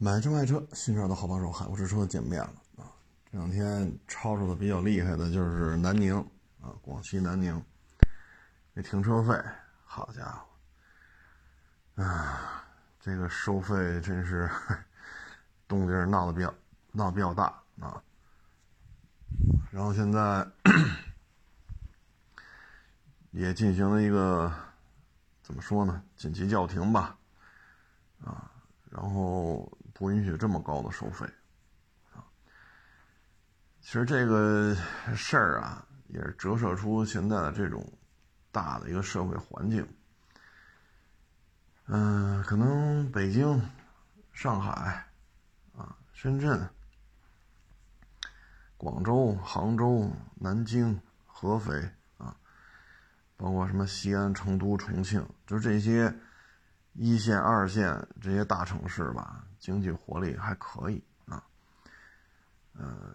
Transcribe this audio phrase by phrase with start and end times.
[0.00, 2.86] 买车卖车，新车的好帮手，海沃士车见面了啊！
[3.32, 6.16] 这两天吵吵的比较厉害的就是南宁
[6.60, 7.60] 啊，广西南宁，
[8.76, 9.34] 这停车费，
[9.84, 10.24] 好家
[11.96, 12.64] 伙，啊，
[13.00, 14.48] 这个收费真是
[15.66, 16.54] 动静闹得比较
[16.92, 17.46] 闹比较大
[17.80, 18.00] 啊。
[19.72, 20.46] 然后现在
[23.32, 24.52] 也进行了一个
[25.42, 27.18] 怎么说呢，紧急叫停吧，
[28.24, 28.48] 啊，
[28.90, 29.68] 然后。
[29.98, 31.26] 不允许这么高的收费，
[32.14, 32.22] 啊，
[33.80, 34.72] 其实这个
[35.16, 37.84] 事儿啊，也是折射出现在的这种
[38.52, 39.84] 大的一个社会环境。
[41.86, 43.60] 嗯，可能北京、
[44.32, 45.04] 上海、
[45.76, 46.70] 啊深圳、
[48.76, 51.74] 广州、杭州、南京、合肥
[52.18, 52.36] 啊，
[53.36, 56.14] 包括什么西安、成都、重庆，就这些
[56.92, 59.44] 一线、二线这些大城市吧。
[59.58, 61.44] 经济活力还可以啊，
[62.74, 63.14] 呃，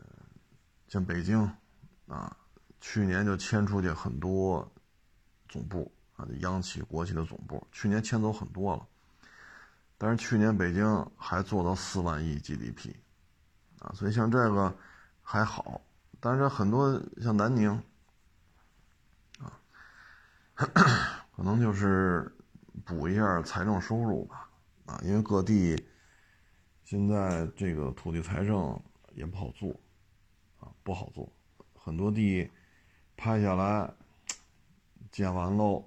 [0.87, 1.49] 像北京
[2.07, 2.35] 啊，
[2.81, 4.69] 去年就迁出去很多
[5.47, 8.85] 总部啊，央企、国企的总部，去年迁走很多了。
[9.97, 12.93] 但是去年北京还做到四万亿 GDP
[13.79, 14.75] 啊，所以像这个
[15.21, 15.81] 还好。
[16.19, 17.71] 但是很多像南宁
[19.39, 19.59] 啊，
[21.35, 22.35] 可能就是
[22.83, 24.49] 补一下财政收入吧
[24.85, 25.87] 啊，因为各地。
[26.93, 28.79] 现在这个土地财政
[29.15, 29.71] 也不好做，
[30.59, 31.27] 啊，不好做，
[31.73, 32.47] 很多地
[33.17, 33.91] 拍下来
[35.11, 35.83] 建完喽，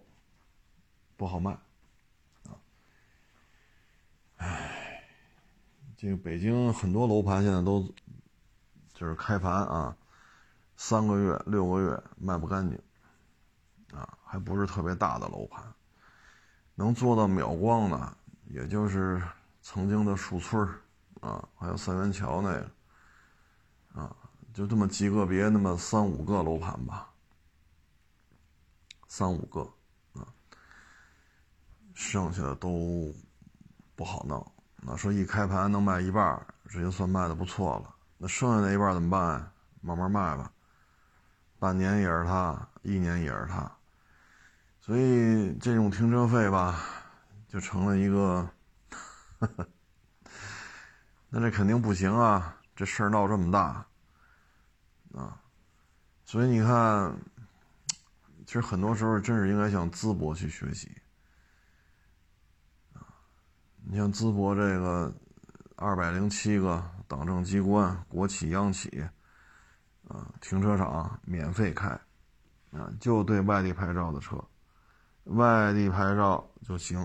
[1.16, 1.52] 不好卖，
[2.48, 2.58] 啊，
[4.38, 5.04] 唉，
[5.96, 7.88] 这个北京很多楼盘现在都
[8.92, 9.96] 就是开盘啊，
[10.76, 12.76] 三个月、六个月卖不干净，
[13.96, 15.62] 啊，还不是特别大的楼盘，
[16.74, 19.22] 能做到秒光的，也就是
[19.62, 20.80] 曾经的树村儿。
[21.26, 22.70] 啊，还有三元桥那个，
[24.00, 24.16] 啊，
[24.54, 27.10] 就这么极个别，那么三五个楼盘吧，
[29.08, 29.60] 三五个，
[30.12, 30.22] 啊，
[31.94, 33.12] 剩下的都
[33.96, 34.52] 不好弄。
[34.82, 37.92] 那说一开盘能卖一半，这就算卖的不错了。
[38.18, 39.52] 那剩下那一半怎么办？
[39.80, 40.52] 慢慢卖吧，
[41.58, 43.68] 半年也是他，一年也是他。
[44.80, 46.80] 所以这种停车费吧，
[47.48, 48.48] 就成了一个。
[49.40, 49.68] 呵呵
[51.28, 52.52] 那这肯定不行啊！
[52.74, 53.86] 这事儿闹这么大，
[55.14, 55.40] 啊，
[56.26, 57.18] 所以你看，
[58.44, 60.94] 其实很多时候真是应该向淄博去学习，
[62.92, 63.00] 啊，
[63.86, 65.10] 你像淄博这个
[65.76, 69.08] 二百零七个党政机关、国企、央企，
[70.06, 71.88] 啊，停车场免费开，
[72.72, 74.36] 啊，就对外地牌照的车，
[75.24, 77.00] 外地牌照就行，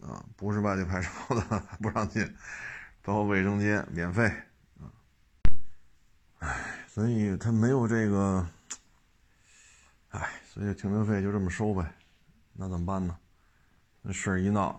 [0.00, 2.36] 啊，不是外地牌照的 不让进。
[3.08, 4.26] 包括卫生间免费，
[4.78, 4.92] 啊，
[6.40, 8.46] 唉，所以他没有这个，
[10.10, 11.90] 唉，所以停车费就这么收呗，
[12.52, 13.18] 那怎么办呢？
[14.02, 14.78] 那事儿一闹，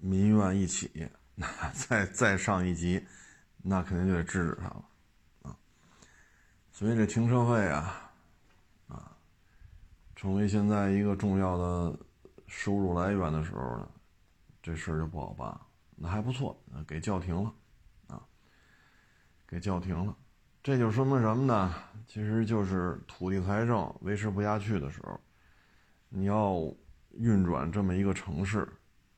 [0.00, 3.06] 民怨一起， 那再再上一级，
[3.58, 4.84] 那肯定就得制止他了，
[5.42, 5.54] 啊，
[6.72, 8.10] 所以这停车费啊，
[8.88, 9.14] 啊，
[10.16, 11.98] 成为现在一个重要的
[12.46, 13.86] 收入来源的时候呢，
[14.62, 15.67] 这事儿就不好办了。
[16.00, 17.52] 那还不错，给叫停了，
[18.06, 18.22] 啊，
[19.46, 20.16] 给叫停了，
[20.62, 21.74] 这就说明什么呢？
[22.06, 25.20] 其实就是土地财政维持不下去的时候，
[26.08, 26.72] 你要
[27.12, 28.66] 运转这么一个城市，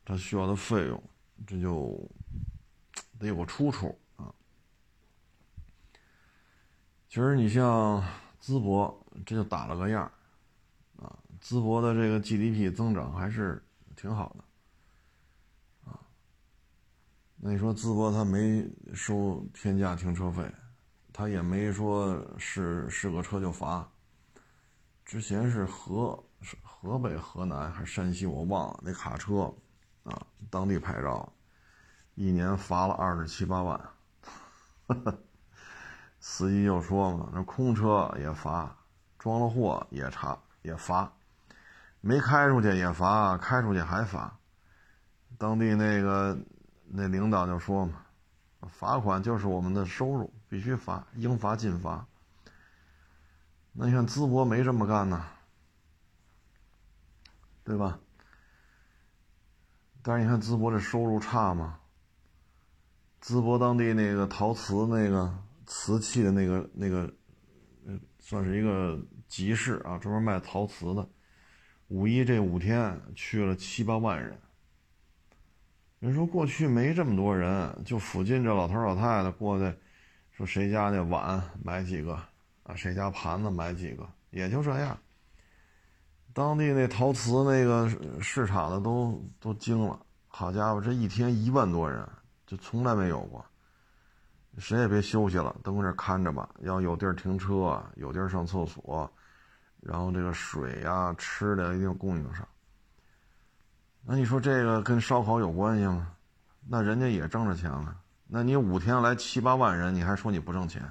[0.03, 1.03] 它需要的费用，
[1.45, 2.09] 这就
[3.19, 4.33] 得有个出处啊。
[7.07, 8.03] 其实你像
[8.41, 10.11] 淄博，这就打了个样
[10.97, 13.63] 啊，淄博的这个 GDP 增长还是
[13.95, 14.43] 挺好的。
[17.43, 18.63] 那你说淄博他没
[18.93, 20.43] 收天价停车费，
[21.11, 23.89] 他也没说是是个车就罚。
[25.03, 28.79] 之前是河是河北、河南还是山西，我忘了。
[28.83, 29.51] 那卡车
[30.03, 30.21] 啊，
[30.51, 31.33] 当地牌照，
[32.13, 33.89] 一年罚了二十七八万。
[36.19, 38.77] 司机就说嘛，那空车也罚，
[39.17, 41.11] 装了货也查也罚，
[42.01, 44.37] 没开出去也罚，开出去还罚。
[45.39, 46.37] 当地那个。
[46.93, 48.05] 那领导就说嘛，
[48.67, 52.05] 罚款就是我们的收入，必须罚，应罚尽罚。
[53.71, 55.25] 那你看淄博没这么干呢，
[57.63, 57.97] 对吧？
[60.01, 61.79] 但是你看淄博这收入差吗？
[63.21, 65.33] 淄博当地那个陶瓷那个
[65.65, 67.13] 瓷器的那个那个，
[68.19, 68.99] 算是一个
[69.29, 71.07] 集市啊，专门卖陶瓷的。
[71.87, 74.37] 五一这五天去了七八万人。
[76.01, 79.71] 人说过去没这么多人，就附近这老头老太太过去，
[80.31, 82.15] 说谁家那碗买几个
[82.63, 84.97] 啊，谁家盘子买几个，也就这样。
[86.33, 87.87] 当地那陶瓷那个
[88.19, 92.03] 市场的都都惊了，好家伙，这一天一万多人，
[92.47, 93.45] 就从来没有过。
[94.57, 99.07] 谁也别休息了，都搁这看着吧，要有地儿停车，有地儿上厕所，
[99.79, 102.47] 然后这个水呀、吃的一定供应上。
[104.03, 106.07] 那你说这个跟烧烤有关系吗？
[106.67, 107.95] 那人家也挣着钱了。
[108.27, 110.81] 那你五天来七八万人，你还说你不挣钱，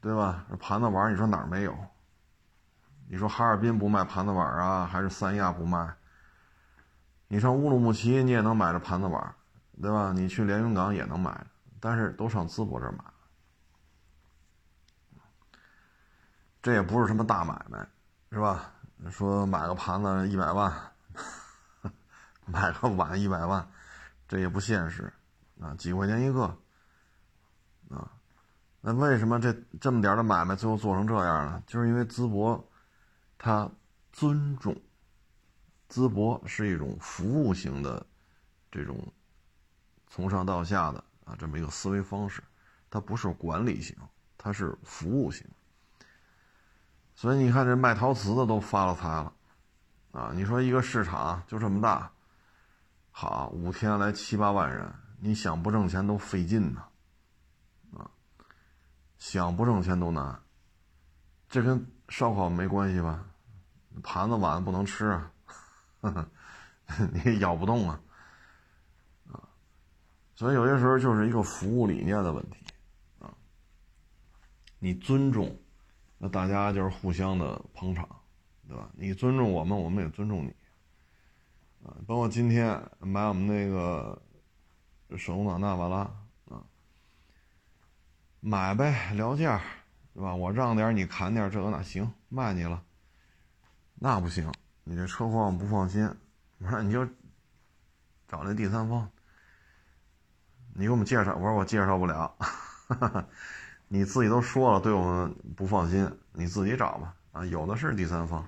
[0.00, 0.44] 对吧？
[0.58, 1.76] 盘子碗，你说哪儿没有？
[3.08, 5.94] 你说哈尔滨不卖盘子碗啊，还是三亚不卖？
[7.26, 9.34] 你上乌鲁木齐，你也能买着盘子碗，
[9.80, 10.12] 对吧？
[10.12, 11.46] 你去连云港也能买，
[11.80, 13.04] 但是都上淄博这儿买。
[16.60, 17.86] 这也不是什么大买卖，
[18.30, 18.72] 是吧？
[19.10, 20.72] 说买个盘子一百万，
[22.50, 23.70] 买个碗一百万，
[24.26, 25.12] 这也不现实
[25.60, 25.74] 啊！
[25.74, 26.44] 几块钱一个
[27.90, 28.10] 啊？
[28.80, 31.62] 那为什么这这么点的买卖最后做成这样呢？
[31.66, 32.68] 就是因为淄博，
[33.36, 33.70] 他
[34.12, 34.80] 尊重
[35.90, 38.04] 淄博是一种服务型的
[38.70, 39.12] 这种
[40.06, 42.42] 从上到下的啊这么一个思维方式，
[42.88, 43.96] 它不是管理型，
[44.36, 45.46] 它是服务型。
[47.14, 49.32] 所以你看，这卖陶瓷的都发了财了，
[50.12, 50.30] 啊！
[50.32, 52.08] 你说一个市场就这么大，
[53.20, 56.84] 好，五天来七八万人，你想不挣钱都费劲呢，
[57.92, 58.08] 啊！
[59.18, 60.40] 想不挣钱都难。
[61.48, 63.26] 这跟烧烤没关系吧？
[64.04, 65.32] 盘子碗不能吃啊，
[67.12, 68.00] 你咬不动啊，
[69.32, 69.42] 啊！
[70.36, 72.64] 所以有些时候就是一个服务理念的问题，
[73.18, 73.34] 啊！
[74.78, 75.60] 你尊重。
[76.18, 78.08] 那大家就是互相的捧场，
[78.68, 78.88] 对吧？
[78.94, 80.54] 你尊重我们，我们也尊重你，
[81.84, 84.20] 啊，包括今天买我们那个
[85.16, 85.98] 手动挡纳瓦拉
[86.54, 86.62] 啊，
[88.40, 89.60] 买呗，聊价，
[90.14, 90.34] 对吧？
[90.34, 92.82] 我让点，你砍点，这个那行，卖你了。
[93.94, 94.52] 那不行，
[94.84, 96.08] 你这车况不放心，
[96.58, 97.06] 我说你就
[98.26, 99.10] 找那第三方，
[100.74, 102.34] 你给我们介绍，我说我介绍不了。
[102.38, 103.26] 哈 哈
[103.88, 107.14] 你自己都说了，对我们不放心，你自己找吧。
[107.32, 108.46] 啊，有的是第三方。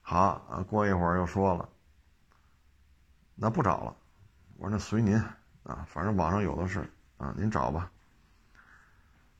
[0.00, 0.18] 好，
[0.50, 1.68] 啊，过一会儿又说了，
[3.40, 3.96] 那不找了。
[4.56, 5.16] 我说那随您，
[5.62, 6.80] 啊，反正网上有的是，
[7.18, 7.90] 啊，您找吧。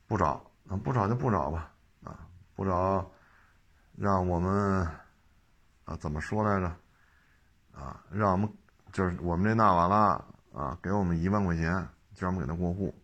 [0.07, 1.69] 不找，啊，不找就不找吧，
[2.03, 2.17] 啊，
[2.55, 3.11] 不找，
[3.97, 4.87] 让我们，
[5.83, 6.67] 啊，怎么说来着？
[7.77, 8.49] 啊，让我们
[8.93, 10.23] 就是我们这纳瓦拉，
[10.53, 12.95] 啊，给我们一万块钱，叫我们给他过户。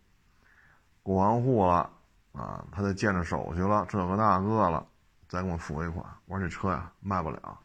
[1.03, 1.91] 过完户了，
[2.31, 4.87] 啊，他得见着手续了，这个那个了，
[5.27, 6.05] 再给我付尾款。
[6.25, 7.59] 我说这车呀卖不了，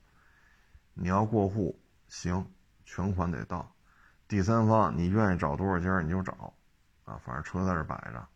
[0.95, 2.45] 你要过户行，
[2.91, 3.73] 全款得到。
[4.27, 6.53] 第三方你愿意找多少家你就找，
[7.05, 8.27] 啊，反正车在这摆着，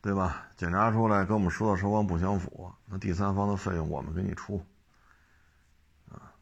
[0.00, 0.46] 对吧？
[0.56, 4.64] 检查出来跟我们说的车况不相符，那第三方的费用我们给你出，
[6.08, 6.32] 啊，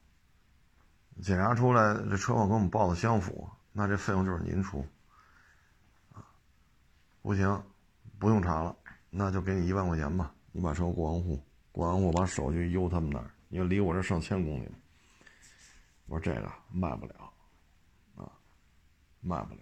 [1.22, 4.86] 检查出来这车况跟我们报的相符，那这费用就是您出。
[6.12, 6.20] 啊
[7.22, 7.62] 不行，
[8.18, 8.76] 不用查了，
[9.08, 10.34] 那就给你一万块钱吧。
[10.52, 11.42] 你把车过完户，
[11.72, 14.70] 过完户把手续邮他们那儿，因为离我这上千公里。
[16.10, 17.32] 我说这个卖不了，
[18.16, 18.32] 啊，
[19.20, 19.60] 卖不了，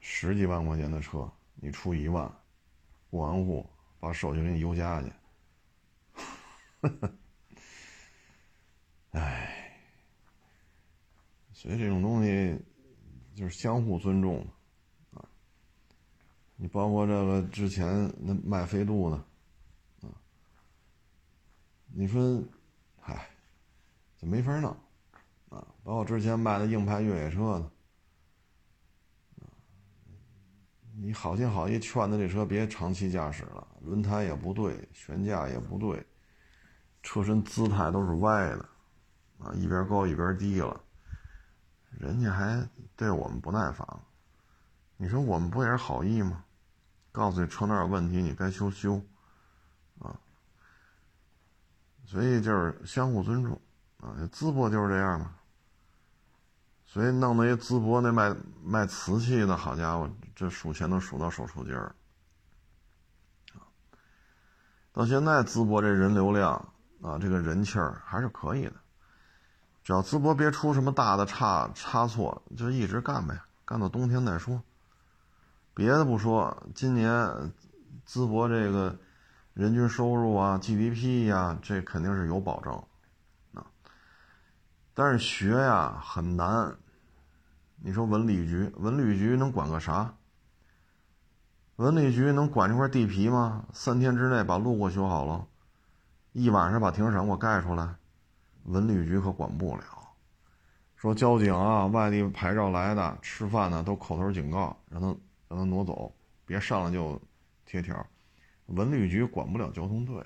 [0.00, 2.30] 十几万块钱的车你出一万，
[3.08, 3.66] 过完户
[3.98, 5.10] 把手续给你邮家去。
[9.12, 9.80] 哎，
[11.54, 12.60] 所以这种东西
[13.34, 14.46] 就是相互尊重。
[15.14, 15.26] 啊
[16.56, 19.16] 你包括这个之前那卖飞度的，
[20.06, 20.12] 啊，
[21.86, 22.42] 你说，
[23.00, 23.30] 嗨，
[24.18, 24.76] 这没法弄，
[25.48, 27.70] 啊，包括之前卖的硬派越野车的，
[30.98, 36.04] 你好心好意劝他这车别长期驾驶了，轮胎也不对，悬架也不对，
[37.02, 38.68] 车身姿态都是歪的，
[39.38, 40.80] 啊，一边高一边低了，
[41.90, 43.86] 人家还对我们不耐烦，
[44.96, 46.44] 你说我们不也是好意吗？
[47.12, 49.00] 告诉你车哪有问题，你该修修，
[49.98, 50.18] 啊，
[52.04, 53.58] 所以就是相互尊重，
[54.06, 55.32] 啊，淄博就是这样嘛。
[56.86, 58.34] 所以弄那一淄博那卖
[58.64, 61.94] 卖瓷器的，好家伙，这数钱都数到手抽筋儿。
[64.92, 66.52] 到现在淄博这人流量
[67.02, 68.74] 啊，这个人气儿还是可以的，
[69.84, 74.62] 只要淄博别出什么大的差差错，就一直干呗，干到冬天再说。
[75.74, 77.10] 别的不说，今年
[78.08, 78.96] 淄博这个
[79.52, 82.82] 人均收入啊、GDP 呀，这肯定是有保证。
[84.98, 86.74] 但是学呀很难。
[87.82, 90.14] 你说文旅局，文旅局能管个啥？
[91.76, 93.66] 文旅局能管这块地皮吗？
[93.74, 95.46] 三天之内把路给我修好了，
[96.32, 97.94] 一晚上把停车场给我盖出来，
[98.64, 99.82] 文旅局可管不了。
[100.94, 105.08] 说交警啊，外地牌照来的，吃饭呢都口头警告，让他
[105.48, 106.10] 让他挪走，
[106.46, 107.20] 别上来就
[107.66, 107.94] 贴条。
[108.68, 110.24] 文旅局管不了交通队。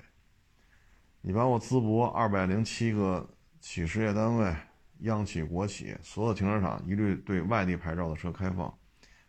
[1.23, 3.29] 你把我淄博二百零七个
[3.61, 4.57] 企事业单位、
[5.00, 8.73] 央企、国企所有停车场一律对外地牌照的车开放，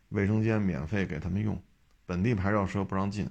[0.10, 1.62] 卫生间免费给他们用，
[2.06, 3.30] 本地牌照车不让进，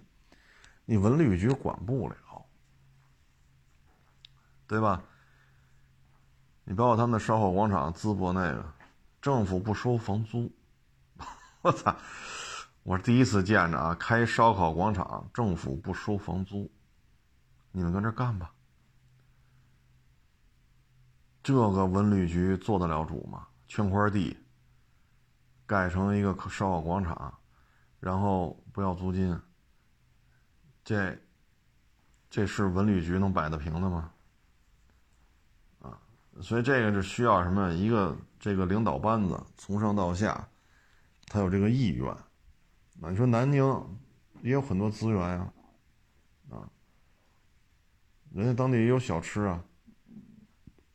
[0.85, 2.17] 你文旅局管不了，
[4.67, 5.03] 对吧？
[6.65, 8.73] 你包括他们的烧烤广场，淄博那个，
[9.21, 10.53] 政府不收房租，
[11.63, 11.97] 我操！
[12.83, 16.71] 我是第一次见着啊，开烧烤广场，政府不收房租，
[17.73, 18.53] 你们跟这干吧。
[21.43, 23.47] 这个文旅局做得了主吗？
[23.67, 24.37] 圈块地，
[25.67, 27.33] 盖成一个烧烤广场，
[27.99, 29.41] 然后不要租金，
[30.85, 31.17] 这，
[32.29, 34.13] 这是文旅局能摆得平的吗？
[35.81, 35.99] 啊，
[36.43, 37.73] 所以这个是需要什么？
[37.73, 40.49] 一个这个领导班子从上到下，
[41.27, 42.15] 他有这个意愿。
[43.09, 43.65] 你说南宁
[44.43, 45.53] 也有很多资源呀，
[46.51, 46.69] 啊，
[48.33, 49.65] 人家当地也有小吃啊，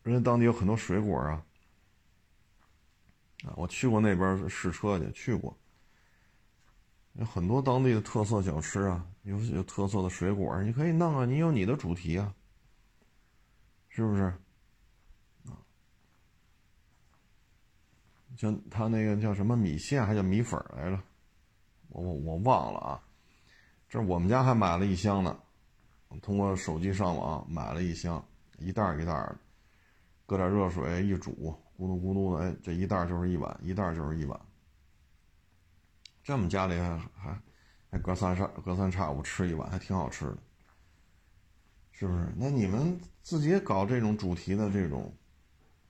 [0.05, 1.43] 人家当地有很多水果啊，
[3.43, 5.57] 啊，我去过那边试车去，去过，
[7.13, 12.35] 有很多当地的特色小吃啊，有有特色的水果，你可以弄啊，你有你的主题啊，
[13.89, 14.25] 是不是？
[15.45, 15.57] 啊，
[18.37, 21.01] 像他那个叫什么米线，还叫米粉来着？
[21.89, 23.03] 我我忘了啊，
[23.89, 25.39] 这我们家还买了一箱呢，
[26.21, 28.23] 通过手机上网买了一箱，
[28.59, 29.39] 一袋一袋的，
[30.25, 31.31] 搁点热水一煮，
[31.77, 34.39] 咕噜咕噜的，哎，这一袋就是一碗，一袋就是一碗。
[36.23, 37.41] 这么家里还还
[37.91, 40.37] 还隔三差隔三差五吃一碗，还挺好吃的，
[41.91, 42.33] 是不是？
[42.35, 45.15] 那你们自己搞这种主题的这种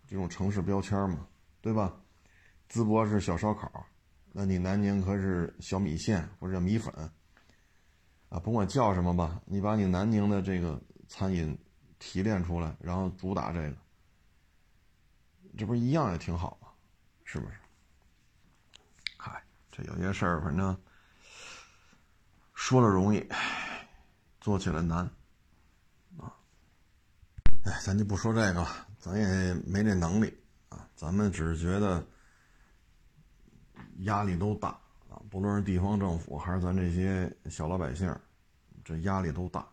[0.07, 1.27] 这种城市标签嘛，
[1.61, 1.95] 对吧？
[2.69, 3.85] 淄博是小烧烤。
[4.37, 6.93] 那你南宁可是小米线或者米粉，
[8.27, 11.57] 啊，甭管叫什么吧，你把你南宁的这个餐饮
[11.99, 13.77] 提炼出来，然后主打这个，
[15.57, 16.67] 这不一样也挺好吗？
[17.23, 17.53] 是不是？
[19.17, 20.77] 嗨，这有些事儿反正
[22.53, 23.27] 说了容易，
[24.41, 24.99] 做起来难，
[26.17, 26.33] 啊，
[27.63, 30.37] 哎，咱就不说这个了，咱也没这能力
[30.69, 32.05] 啊，咱们只是觉得。
[33.99, 34.69] 压力都大
[35.09, 38.13] 啊，不论是地方政府还是咱这些小老百姓，
[38.83, 39.65] 这压力都大。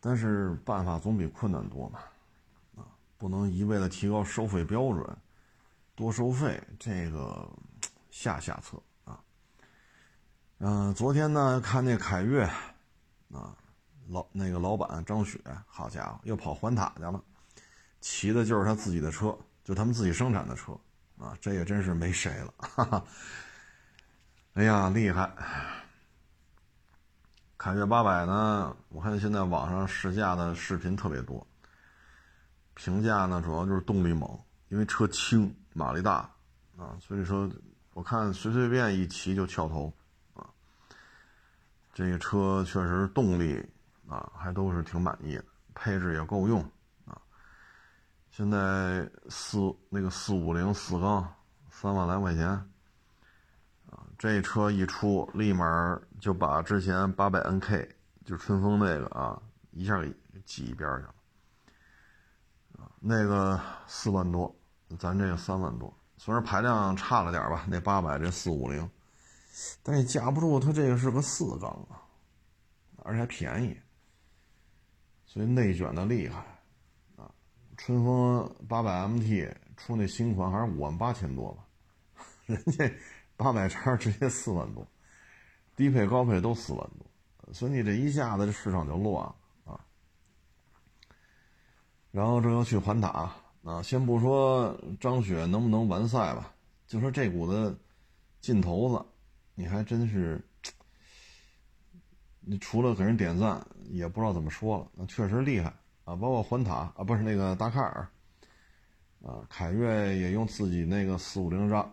[0.00, 2.00] 但是办法总比困难多嘛，
[3.20, 5.06] 不能一味的提高收费标准，
[5.94, 7.46] 多收费，这个
[8.10, 9.20] 下下策啊。
[10.56, 12.44] 嗯，昨天呢看那凯越，
[13.30, 13.54] 啊，
[14.08, 17.22] 老那个老板张雪，好家伙，又跑环塔去了，
[18.00, 20.72] 骑的就是他自己的车，就他们自己生产的车。
[21.18, 23.04] 啊，这也真是没谁了，哈哈！
[24.54, 25.30] 哎呀，厉害！
[27.58, 28.74] 凯越八百呢？
[28.88, 31.46] 我看现在网上试驾的视频特别多，
[32.82, 34.26] 评价呢主要就是动力猛，
[34.70, 36.26] 因为车轻，马力大
[36.78, 37.46] 啊，所以说
[37.92, 39.92] 我看随随便一骑就翘头
[40.32, 40.48] 啊。
[41.92, 43.62] 这个车确实动力
[44.08, 45.44] 啊还都是挺满意的，
[45.74, 46.58] 配置也够用。
[47.04, 47.20] 啊
[48.30, 49.58] 现在四
[49.90, 51.30] 那个四五零四缸，
[51.70, 52.48] 三万来块钱，
[53.90, 57.86] 啊，这车一出，立马就把之前八百 NK
[58.24, 59.38] 就春风那个啊，
[59.72, 60.10] 一下给
[60.46, 61.14] 挤一边去了，
[63.02, 64.54] 那个四万多，
[64.98, 68.88] 咱这个三万多，虽然排量差了点吧，那八百这四五零，
[69.82, 72.04] 但也架不住它这个是个四缸啊，
[72.98, 73.74] 而且还便宜，
[75.24, 76.44] 所以内卷的厉害
[77.16, 77.32] 啊。
[77.78, 81.64] 春风八百 MT 出那新款还是五万八千多吧，
[82.44, 82.92] 人家
[83.34, 84.86] 八百叉直接四万多，
[85.74, 89.34] 低配高配都四万多，所以你这一下子这市场就乱了。
[92.10, 93.30] 然后这又去环塔
[93.62, 96.52] 啊，先不说张雪能不能完赛吧，
[96.86, 97.78] 就说这股子
[98.40, 99.04] 劲头子，
[99.54, 100.42] 你还真是，
[102.40, 105.72] 你除了给人点赞，也不知道怎么说了，那确实厉害。
[106.04, 108.08] 啊，包括环塔啊，不是那个达喀尔，
[109.22, 111.88] 啊，凯越也用自己那个四五零 R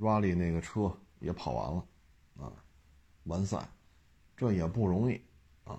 [0.00, 1.84] Rally 那个车也跑完了，
[2.40, 2.50] 啊，
[3.24, 3.58] 完赛，
[4.36, 5.20] 这也不容易
[5.62, 5.78] 啊。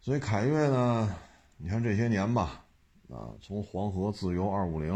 [0.00, 1.16] 所以凯越呢，
[1.56, 2.64] 你看这些年吧，
[3.10, 4.94] 啊，从黄河自由二五零，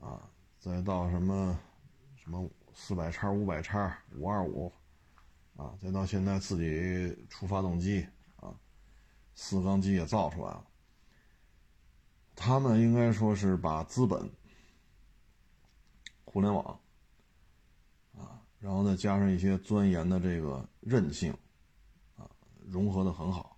[0.00, 0.28] 啊，
[0.58, 1.58] 再到什么
[2.16, 4.72] 什么四百叉、五百叉、五二五，
[5.56, 8.04] 啊，再到现在自己出发动机，
[8.36, 8.52] 啊，
[9.34, 10.66] 四缸机也造出来了。
[12.34, 14.28] 他们应该说是把资本、
[16.24, 16.80] 互联网，
[18.16, 21.32] 啊，然后再加上一些钻研的这个韧性，
[22.16, 22.28] 啊，
[22.66, 23.49] 融合的很好。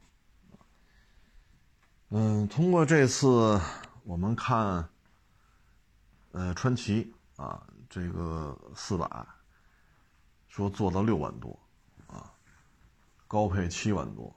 [2.14, 3.58] 嗯，通过这次
[4.04, 4.86] 我们看，
[6.32, 9.26] 呃，川崎啊，这个四百，
[10.46, 11.58] 说做到六万多，
[12.06, 12.30] 啊，
[13.26, 14.30] 高配七万多。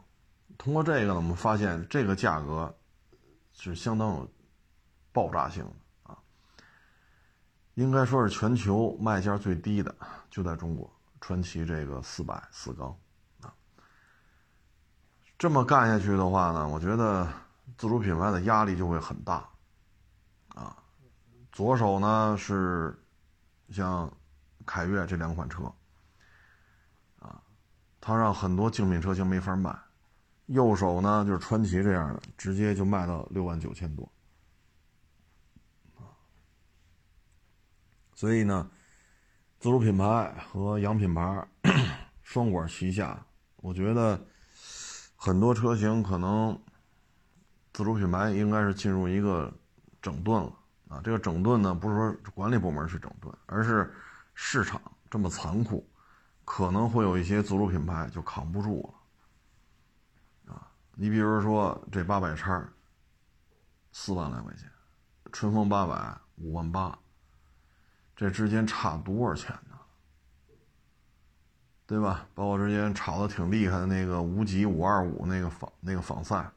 [0.58, 2.74] 通过这个呢，我们发现这个价格
[3.54, 4.32] 是相当有。
[5.12, 5.72] 爆炸性的
[6.12, 6.18] 啊，
[7.76, 9.96] 应该说是全球卖价最低的，
[10.30, 12.94] 就在中国传奇这个四百四缸
[13.40, 13.54] 啊。
[15.38, 17.32] 这么干下去的话呢，我觉得
[17.78, 19.50] 自主品牌的压力就会很大
[20.50, 20.76] 啊。
[21.52, 22.98] 左手呢是
[23.70, 24.12] 像
[24.66, 25.64] 凯越这两款车
[27.20, 27.42] 啊，
[28.02, 29.72] 它让很多精品车型没法卖；
[30.48, 34.10] 右手呢就是川崎这样的，直接就卖到六万九千多。
[38.14, 38.72] 所以呢，
[39.60, 41.48] 自主品牌和洋品牌
[42.24, 43.26] 双管齐下，
[43.58, 44.26] 我觉得
[45.16, 46.58] 很多车型可能
[47.76, 49.54] 自主品牌应该是进入一个
[50.02, 50.54] 整顿了
[50.88, 51.02] 啊。
[51.04, 53.94] 这个整顿呢，不是说管理部门去整顿，而是
[54.34, 55.86] 市场这么残酷，
[56.46, 58.96] 可能会有一些自主品牌就扛不住
[60.48, 60.72] 了啊。
[60.94, 62.66] 你比如说这八百叉，
[63.92, 64.72] 四万来块钱，
[65.34, 66.98] 春风八百五万八。
[68.16, 69.76] 这之间差多少钱呢？
[71.86, 72.26] 对吧？
[72.34, 76.50] 包括之前炒的挺厉害的那个无极五二五那个仿那个仿赛，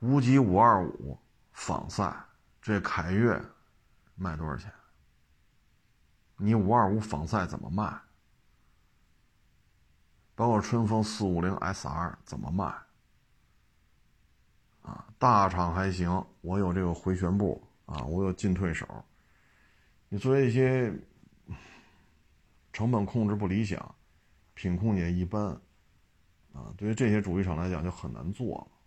[0.00, 1.18] 无极五二五
[1.52, 2.14] 仿赛，
[2.62, 3.40] 这凯越
[4.14, 4.72] 卖多少钱？
[6.36, 8.00] 你五二五仿赛怎么卖？
[10.36, 12.64] 包括春风四五零 SR 怎么卖？
[14.82, 18.86] 啊，大厂还行，我有这个回旋步啊，我有进退手。
[20.08, 20.94] 你作为一些
[22.72, 23.94] 成本控制不理想、
[24.54, 25.60] 品控也一般
[26.52, 28.77] 啊，对于这些主机厂来讲就很难做了。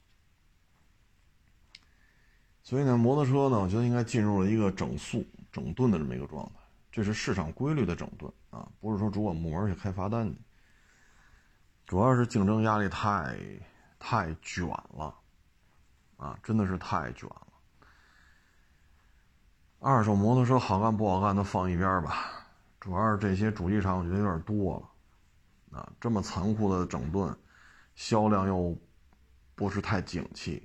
[2.63, 6.51] 所以呢，摩托车呢，我觉得应该进入了一个整肃、整顿的这么一个状态，
[6.91, 10.37] 这是市场规律的整顿啊，不是说主管部门去开罚单去。
[11.85, 13.35] 主要是竞争压力太
[13.99, 15.13] 太卷了
[16.17, 17.47] 啊，真的是太卷了。
[19.79, 22.45] 二手摩托车好干不好干都放一边吧，
[22.79, 24.79] 主要是这些主机厂我觉得有点多
[25.71, 27.35] 了，啊，这么残酷的整顿，
[27.95, 28.77] 销量又
[29.55, 30.61] 不是太景气，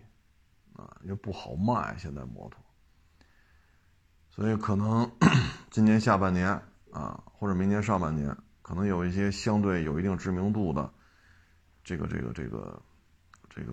[0.76, 2.60] 啊，也不好卖现在摩托，
[4.28, 5.10] 所以可能
[5.70, 6.50] 今年下半年
[6.92, 10.92] 啊，或者明年上半年，可能有一些相对有一定知名度的
[11.82, 12.82] 这个这个这个
[13.48, 13.72] 这个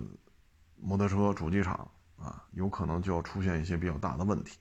[0.76, 4.58] 摩托车主机厂啊，有可能就要出现一些比较大的问题。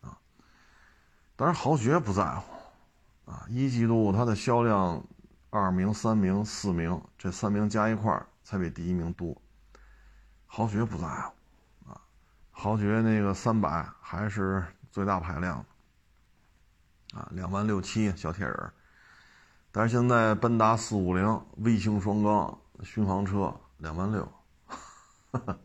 [0.00, 0.18] 啊
[1.36, 5.04] 当然，豪爵不在乎，啊，一季度它的销量，
[5.50, 9.40] 二名、三名、四名，这三名加一块儿才比第一名多。
[10.46, 11.34] 豪爵不在乎，
[12.54, 15.66] 豪爵那个三百还是最大排量，
[17.12, 18.72] 啊，两万六七小铁人
[19.70, 24.32] 但是现在奔达四五零微型双缸巡航车两万六，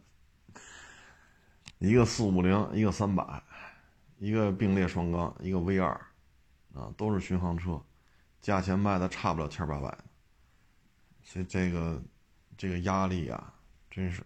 [1.77, 3.41] 一个四五零，一个三百。
[4.21, 5.93] 一个并列双缸，一个 V 二，
[6.73, 7.81] 啊，都是巡航车，
[8.41, 9.97] 价钱卖的差不了千八百，
[11.23, 12.03] 所以这个
[12.57, 13.53] 这个压力啊，
[13.89, 14.21] 真是。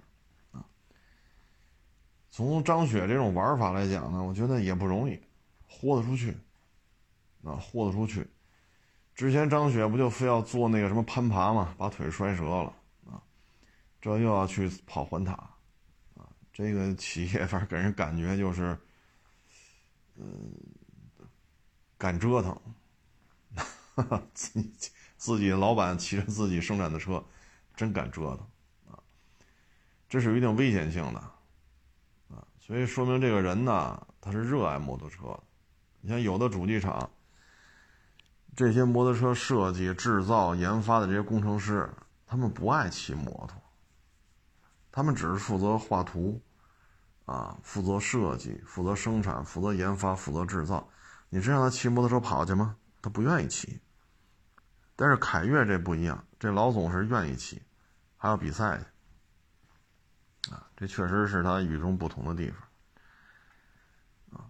[2.34, 5.19] 从张雪这种玩法来讲呢，我觉得也不容易，
[5.67, 6.36] 豁得出去，
[7.43, 8.28] 啊，豁得出去。
[9.13, 12.74] 之前张雪不就非要做那个什么攀爬嘛，把腿摔折了
[13.06, 13.22] 啊，
[14.02, 15.34] 这又要去跑环塔，
[16.15, 18.76] 啊，这个企业反正给人感觉就是。
[20.15, 20.54] 嗯，
[21.98, 22.56] 敢折腾，
[24.36, 27.26] 自己自己老板骑着自己生产的车，
[27.76, 29.02] 真敢折腾啊！
[30.08, 31.32] 这是有一定危险性的，
[32.65, 35.38] 所以说明这个人呢，他是热爱摩托车。
[35.99, 37.10] 你像有的主机厂，
[38.56, 41.89] 这些摩托车设计、制造、研发的这些工程师，
[42.26, 43.62] 他们不爱骑摩托，
[44.93, 46.41] 他们只是负责画图。
[47.26, 50.86] 啊，负责设计、负责生产、负责研发、负责制造，
[51.30, 52.76] 你真让他骑摩托车跑去吗？
[53.02, 53.80] 他不愿意骑。
[54.95, 57.62] 但是凯越这不一样，这老总是愿意骑，
[58.17, 58.86] 还要比赛去。
[60.52, 64.40] 啊，这确实是它与众不同的地方。
[64.40, 64.46] 啊，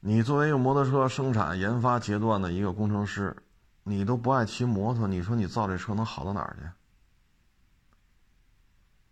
[0.00, 3.36] 你作为一个摩托车生产研发阶段的一个工程师，
[3.82, 6.68] 你都不爱骑摩托，你说你造这车能好到哪儿去？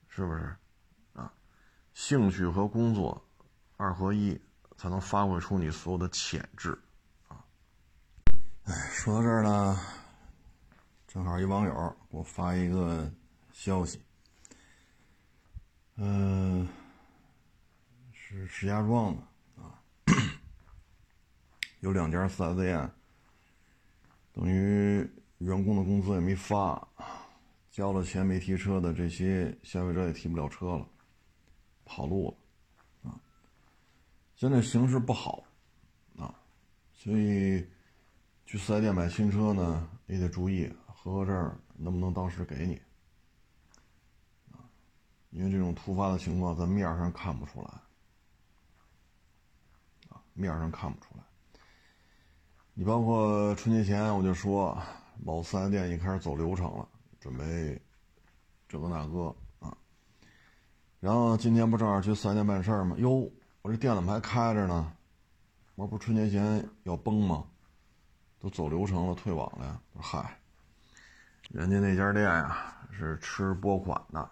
[0.09, 0.57] 是不是？
[1.15, 1.33] 啊，
[1.95, 3.23] 兴趣和工作
[3.77, 4.41] 二合一，
[4.77, 6.79] 才能发挥出你所有的潜质。
[7.29, 7.45] 啊，
[8.65, 9.79] 哎，说到这儿呢，
[11.07, 13.11] 正好一网友给我发一个
[13.53, 14.03] 消息。
[15.97, 16.67] 嗯，
[18.13, 19.79] 是石家庄的啊，
[21.81, 22.91] 有两家四 S 店，
[24.33, 25.07] 等于
[25.39, 26.89] 员工的工资也没发，
[27.71, 30.89] 交了钱没提车的这些消费者也提不了车了，
[31.85, 32.31] 跑路
[33.03, 33.21] 了啊。
[34.35, 35.45] 现在形势不好
[36.17, 36.35] 啊，
[36.95, 37.67] 所以
[38.47, 42.81] 去四 S 店买新车呢，也得注意合格证能不能当时给你。
[45.33, 47.69] 因为这种突发的情况，咱面上看不出来，
[50.11, 51.25] 啊，面上看不出来。
[52.75, 54.77] 你包括春节前我就说，
[55.25, 56.87] 某四 S 店已经开始走流程了，
[57.19, 57.81] 准备
[58.69, 59.75] 这个那个啊。
[61.01, 62.95] 然后今天不正好去四 S 店办事儿吗？
[62.99, 63.31] 哟，
[63.63, 64.93] 我这店怎么还开着呢？
[65.77, 67.47] 我不春节前要崩吗？
[68.39, 69.81] 都走流程了，退网了呀？
[69.99, 70.39] 嗨，
[71.49, 74.31] 人家那家店呀是吃拨款的。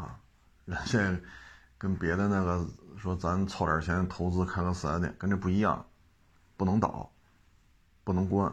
[0.00, 0.18] 啊，
[0.64, 1.20] 人家
[1.76, 2.66] 跟别的那个
[2.98, 5.84] 说，咱凑点钱投资开个四 S 店，跟这不一样，
[6.56, 7.10] 不能倒，
[8.02, 8.50] 不能关。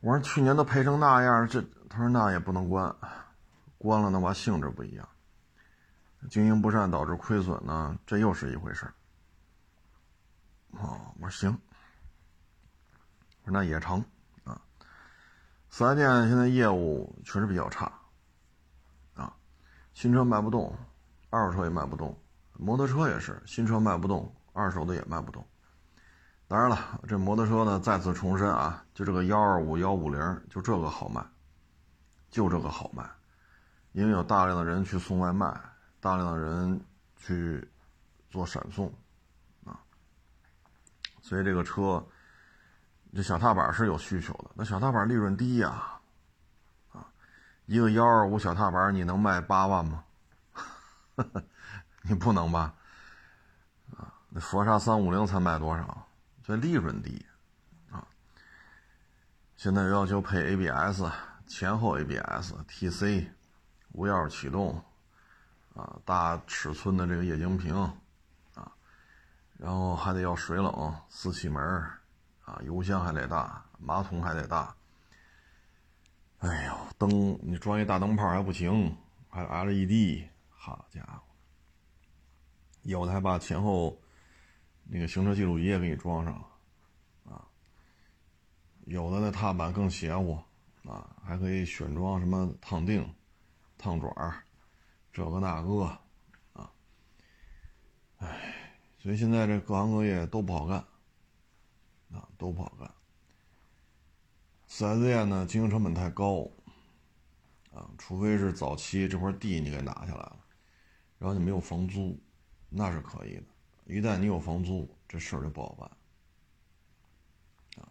[0.00, 2.94] 我说去年都赔成那样，这他说那也不能关，
[3.76, 5.08] 关了那话性质不一样，
[6.30, 8.94] 经营不善导致亏损呢，这又是一回事儿。
[10.70, 11.58] 哦，我说行，
[13.42, 14.04] 我说那也成
[14.44, 14.60] 啊。
[15.70, 17.90] 四 S 店现在业务确实比较差。
[19.98, 20.72] 新车卖不动，
[21.28, 22.16] 二手车也卖不动，
[22.52, 25.44] 摩托车也是，新车卖不动，二手的也卖不动。
[26.46, 31.20] 当然了，这摩托车呢，再次重申啊，就这个幺二五幺五零，就这个好卖，
[32.30, 33.10] 就这个好卖，
[33.90, 35.52] 因为有大量的人去送外卖，
[35.98, 36.80] 大量的人
[37.16, 37.68] 去
[38.30, 38.86] 做闪送，
[39.64, 39.80] 啊，
[41.20, 42.06] 所以这个车，
[43.12, 45.97] 这小踏板是有需求的，那小踏板利润低呀。
[47.68, 50.02] 一个幺二五小踏板，你能卖八万吗？
[52.00, 52.72] 你不能吧？
[53.94, 56.06] 啊，那佛沙三五零才卖多少？
[56.42, 57.26] 这利润低
[57.92, 58.08] 啊！
[59.54, 61.04] 现在要求配 ABS，
[61.46, 63.28] 前后 ABS，TC，
[63.92, 64.82] 无钥匙启动，
[65.74, 67.76] 啊，大尺寸的这个液晶屏，
[68.54, 68.72] 啊，
[69.58, 71.62] 然后还得要水冷，四气门，
[72.46, 74.74] 啊，油箱还得大，马桶还得大。
[76.38, 78.96] 哎呦，灯你装一大灯泡还不行，
[79.28, 81.22] 还 LED，好家伙，
[82.82, 84.00] 有的还把前后
[84.84, 86.46] 那个行车记录仪也给你装上了，
[87.32, 87.44] 啊，
[88.84, 90.38] 有的那踏板更邪乎，
[90.84, 93.04] 啊，还可以选装什么烫腚、
[93.76, 94.42] 烫爪
[95.12, 95.98] 这个那个，
[96.52, 96.70] 啊，
[98.18, 98.54] 哎，
[99.00, 100.78] 所以现在这各行各业都不好干，
[102.12, 102.88] 啊，都不好干。
[104.70, 106.46] 四 S 店呢，经营成本太高，
[107.72, 110.36] 啊，除非是早期这块地你给拿下来了，
[111.18, 112.20] 然后你没有房租，
[112.68, 113.44] 那是可以的。
[113.86, 115.90] 一旦你有房租，这事儿就不好办，
[117.82, 117.88] 啊，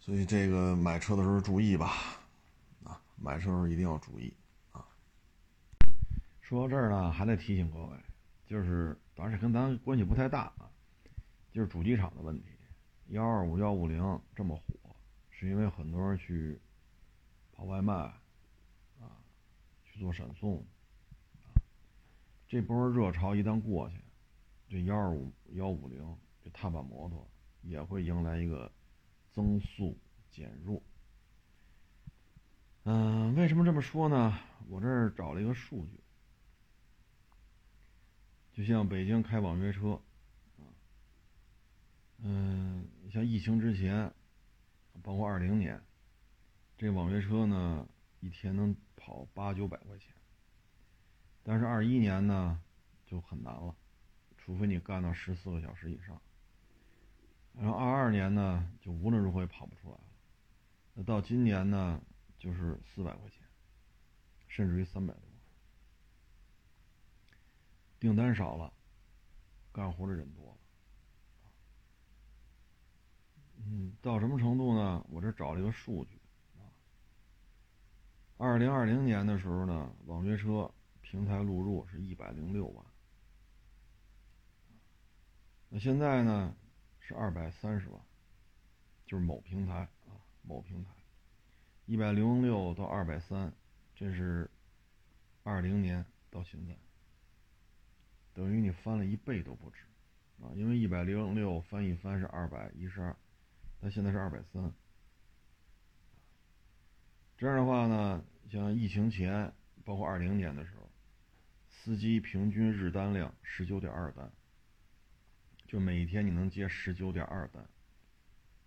[0.00, 2.18] 所以这个买车的时候注意吧，
[2.82, 4.36] 啊，买车时候一定要注意，
[4.72, 4.84] 啊。
[6.40, 7.96] 说到这儿呢，还得提醒各位，
[8.44, 10.68] 就是而且跟咱关系不太大啊，
[11.52, 12.48] 就是主机厂的问题，
[13.10, 14.62] 幺二五幺五零这么火。
[15.42, 16.56] 是因为很多人去
[17.50, 17.92] 跑外卖，
[19.00, 19.18] 啊，
[19.82, 20.64] 去做闪送，
[22.46, 23.96] 这波热潮一旦过去，
[24.68, 27.28] 这幺二五幺五零这踏板摩托
[27.62, 28.70] 也会迎来一个
[29.32, 29.98] 增速
[30.30, 30.80] 减弱。
[32.84, 34.38] 嗯，为什么这么说呢？
[34.68, 35.98] 我这儿找了一个数据，
[38.52, 40.00] 就像北京开网约车，
[40.58, 40.70] 啊，
[42.18, 44.08] 嗯，像疫情之前。
[45.02, 45.82] 包括二零年，
[46.78, 47.88] 这网约车呢，
[48.20, 50.14] 一天能跑八九百块钱。
[51.42, 52.62] 但是二一年呢，
[53.04, 53.74] 就很难了，
[54.38, 56.20] 除非你干到十四个小时以上。
[57.54, 60.04] 然后二二年呢，就无论如何也跑不出来了。
[60.94, 62.00] 那到今年呢，
[62.38, 63.38] 就是四百块钱，
[64.46, 65.22] 甚至于三百多。
[67.98, 68.72] 订单少了，
[69.72, 70.56] 干活的人多了。
[73.64, 75.06] 嗯，到什么程度呢？
[75.08, 76.20] 我这找了一个数据，
[76.56, 76.66] 啊，
[78.36, 80.68] 二零二零年的时候呢，网约车
[81.00, 82.84] 平台录入是一百零六万。
[85.68, 86.54] 那现在呢
[86.98, 88.02] 是二百三十万，
[89.06, 90.90] 就是某平台啊，某平台，
[91.86, 93.52] 一百零六到二百三，
[93.94, 94.50] 这是
[95.44, 96.76] 二零年到现在，
[98.34, 99.84] 等于你翻了一倍都不止
[100.42, 100.50] 啊！
[100.56, 103.16] 因为一百零六翻一翻是二百一十二，
[103.84, 104.72] 那现在是二百三。
[107.36, 109.52] 这样的话呢，像疫情前，
[109.84, 110.88] 包括二零年的时候，
[111.68, 114.30] 司机平均日单量十九点二单。
[115.66, 117.66] 就每天你能接十九点二单，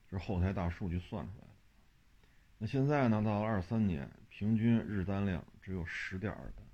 [0.10, 1.54] 是后台大数据算出来的。
[2.58, 6.66] 那现在呢，到了二三年，平均日单量只有十点二单，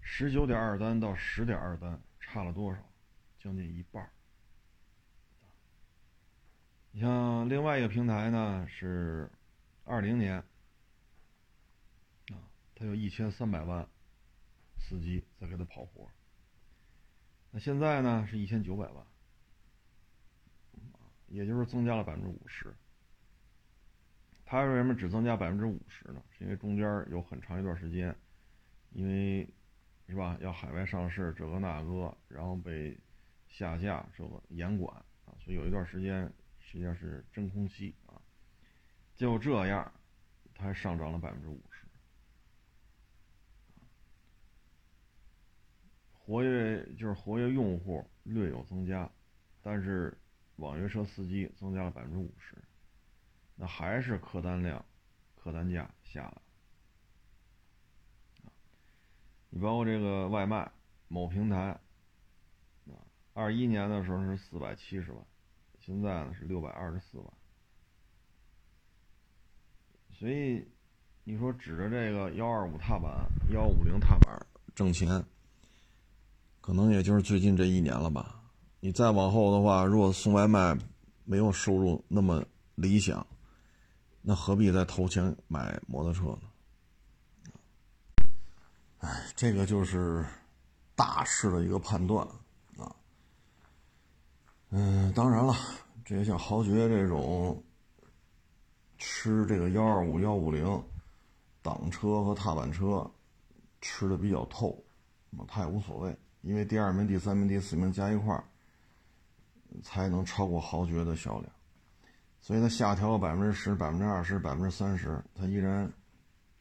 [0.00, 2.80] 十九点二单到十点二单差了多少？
[3.38, 4.10] 将近一半。
[6.96, 9.28] 你像另外一个平台呢，是
[9.82, 10.36] 二零年
[12.28, 12.38] 啊，
[12.76, 13.84] 它有一千三百万
[14.78, 16.08] 司机在给他跑活，
[17.50, 19.04] 那现在呢是一千九百万。
[21.26, 22.72] 也就是增加了百分之五十。
[24.44, 26.22] 他为什么只增加百分之五十呢？
[26.30, 28.14] 是因为中间有很长一段时间，
[28.92, 29.52] 因为
[30.06, 32.96] 是吧，要海外上市这个那个，然后被
[33.48, 36.32] 下架这个严管啊，所以有一段时间
[36.74, 38.20] 实际上是真空期啊。
[39.14, 39.92] 就这样，
[40.52, 41.86] 它上涨了百分之五十，
[46.12, 49.08] 活跃就是活跃用户略有增加，
[49.62, 50.18] 但是。
[50.58, 52.56] 网约车司机增加了百分之五十，
[53.56, 54.86] 那还是客单量、
[55.34, 56.40] 客单价下来。
[59.50, 60.70] 你包括这个外卖
[61.08, 61.56] 某平台，
[62.86, 62.94] 啊，
[63.32, 65.26] 二一年的时候是四百七十万，
[65.84, 67.26] 现在呢是六百二十四万。
[70.18, 70.66] 所以
[71.24, 75.22] 你说指着这个幺二五踏板、幺五零踏板挣钱，
[76.62, 78.40] 可能也就是最近这一年了吧。
[78.80, 80.74] 你再往后的话，如果送外卖
[81.24, 82.42] 没有收入那么
[82.76, 83.26] 理想，
[84.22, 86.40] 那何必再投钱买摩托车呢？
[89.00, 90.24] 哎，这个就是
[90.94, 92.26] 大势的一个判断。
[94.76, 95.54] 嗯，当然了，
[96.04, 97.62] 这像豪爵这种
[98.98, 100.82] 吃这个幺二五幺五零
[101.62, 103.08] 挡车和踏板车
[103.80, 104.76] 吃的比较透，
[105.30, 108.42] 那他也无所谓，因为第二名、第三名、第四名加一块儿。
[109.82, 111.52] 才能超过豪爵的销量，
[112.40, 115.92] 所以它下调百分之十、百分之二十、百分之三十，它依然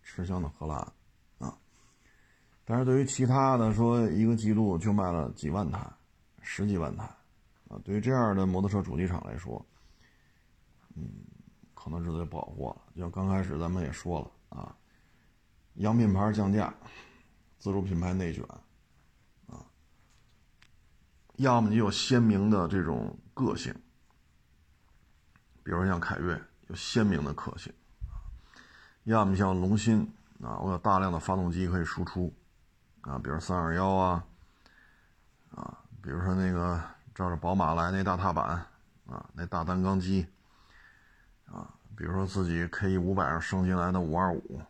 [0.02, 0.92] 吃香的喝辣
[1.38, 1.56] 啊。
[2.66, 5.88] 但是对于其他的说，一个季度就卖了几万台、
[6.42, 7.08] 十几万台
[7.84, 9.66] 对于这样的摩托车主机厂来说，
[10.96, 11.10] 嗯，
[11.74, 12.82] 可能日子就不好过了。
[12.96, 14.76] 就像刚开始咱们也说了啊，
[15.76, 16.74] 洋品牌降价，
[17.60, 18.44] 自主品牌内卷。
[18.46, 18.60] 啊
[21.38, 23.74] 要么你有鲜明的这种个性，
[25.64, 27.74] 比如像凯越有鲜明的个性，
[29.06, 32.32] 要么像龙芯啊，我有大量的发动机可以输出
[33.02, 34.24] 啊，比如三二幺啊，
[35.56, 36.80] 啊，比如说那个
[37.14, 38.66] 照着宝马来那大踏板
[39.06, 40.26] 啊，那大单缸机
[41.46, 44.62] 啊，比如说自己 K 五百上升进来的五二五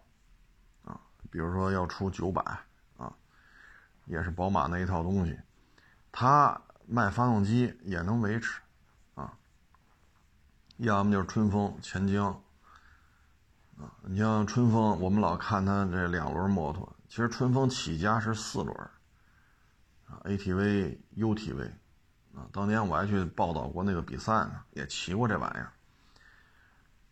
[0.84, 0.99] 啊，
[1.32, 2.41] 比如说要出九百
[2.97, 3.15] 啊，
[4.06, 5.39] 也是宝马那一套东西。
[6.12, 8.60] 它卖发动机也能维持，
[9.15, 9.34] 啊，
[10.77, 12.27] 要么就是春风、钱江，
[13.77, 18.77] 啊，你像春风，我们老看它这两轮摩托，其实春风起家是四轮，
[20.08, 21.71] 啊，ATV、UTV，
[22.35, 25.71] 啊，当年我还去报道过那个比赛呢，也骑过这玩意儿。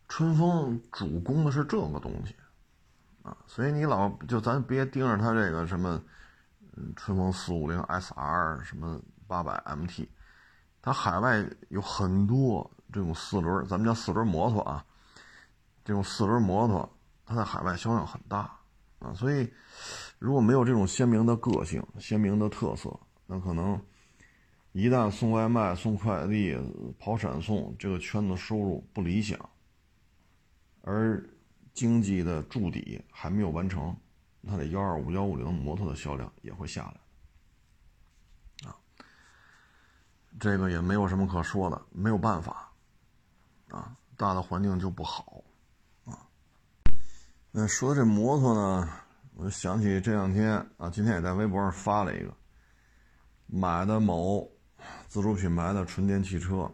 [0.08, 2.36] 春风主攻的是这个东西，
[3.22, 6.02] 啊，所以你老就咱别盯着它这个什么。
[6.74, 10.08] 嗯，春风四五零 SR 什么八百 MT，
[10.80, 14.82] 它海外有很多这种四轮，咱们叫四轮摩托啊。
[15.84, 16.90] 这种四轮摩托，
[17.26, 18.58] 它在海外销量很大
[19.00, 19.12] 啊。
[19.12, 19.52] 所以，
[20.18, 23.78] 如果没有这种鲜明的个性、鲜明的特色，那可能
[24.72, 26.56] 一旦送外卖、送快递、
[26.98, 29.38] 跑闪送，这个圈子收入不理想，
[30.80, 31.22] 而
[31.74, 33.94] 经济的筑底还没有完成。
[34.44, 36.92] 它的幺二五幺五零摩托的销量也会下
[38.62, 38.74] 来，啊，
[40.40, 42.72] 这个也没有什么可说的，没有办法，
[43.68, 45.44] 啊，大的环境就不好，
[46.04, 46.26] 啊，
[47.52, 48.90] 那说这摩托呢，
[49.36, 52.34] 我就想起这两天啊，今天也在微博上发了一个，
[53.46, 54.50] 买的某
[55.12, 56.72] 自主品牌的纯电汽车，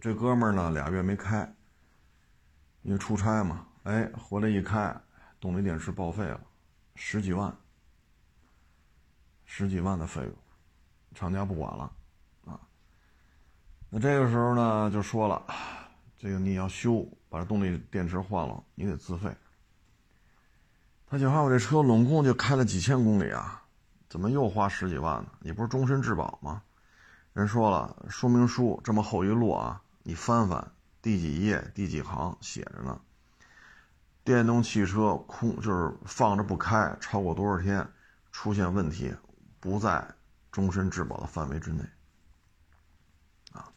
[0.00, 1.54] 这哥们儿呢俩月没开，
[2.80, 4.98] 因为出差嘛，哎，回来一开，
[5.38, 6.40] 动力电池报废了。
[6.94, 7.54] 十几万，
[9.44, 10.32] 十几万的费用，
[11.14, 11.92] 厂家不管了，
[12.46, 12.58] 啊，
[13.90, 15.44] 那这个时候呢就说了，
[16.16, 19.30] 这个你要修，把这动力电池换了，你得自费。
[21.06, 23.62] 他就话我这车拢共就开了几千公里啊，
[24.08, 25.28] 怎么又花十几万呢？
[25.40, 26.62] 你不是终身质保吗？
[27.38, 33.00] 人说了，说明书这么厚一摞啊，你翻翻第几页第几行写着呢。
[34.24, 37.88] 电动汽车空就是放着不开，超过多少天
[38.32, 39.14] 出现问题，
[39.60, 40.04] 不在
[40.50, 41.84] 终身质保的范围之内。
[43.52, 43.70] 啊，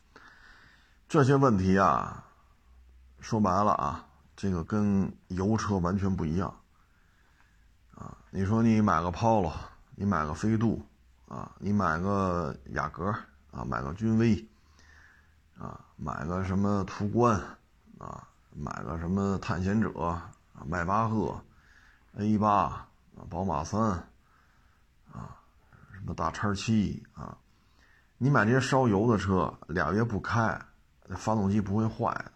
[1.07, 2.25] 这些问题啊，
[3.19, 6.51] 说白了啊，这个跟油车完全不一样。
[7.93, 9.53] 啊，你说你买个 Polo，
[9.93, 10.83] 你买个飞度，
[11.27, 13.15] 啊，你买个雅阁，
[13.51, 14.47] 啊，买个君威，
[15.57, 17.39] 啊，买个什么途观，
[17.97, 20.19] 啊，买个什么探险者。
[20.67, 21.41] 迈巴赫
[22.17, 22.87] ，A 八啊，
[23.31, 23.81] 宝马三
[25.11, 25.35] 啊，
[25.91, 27.35] 什么大叉七啊，
[28.19, 30.55] 你买这些烧油的车，俩月不开，
[31.15, 32.31] 发动机不会坏的，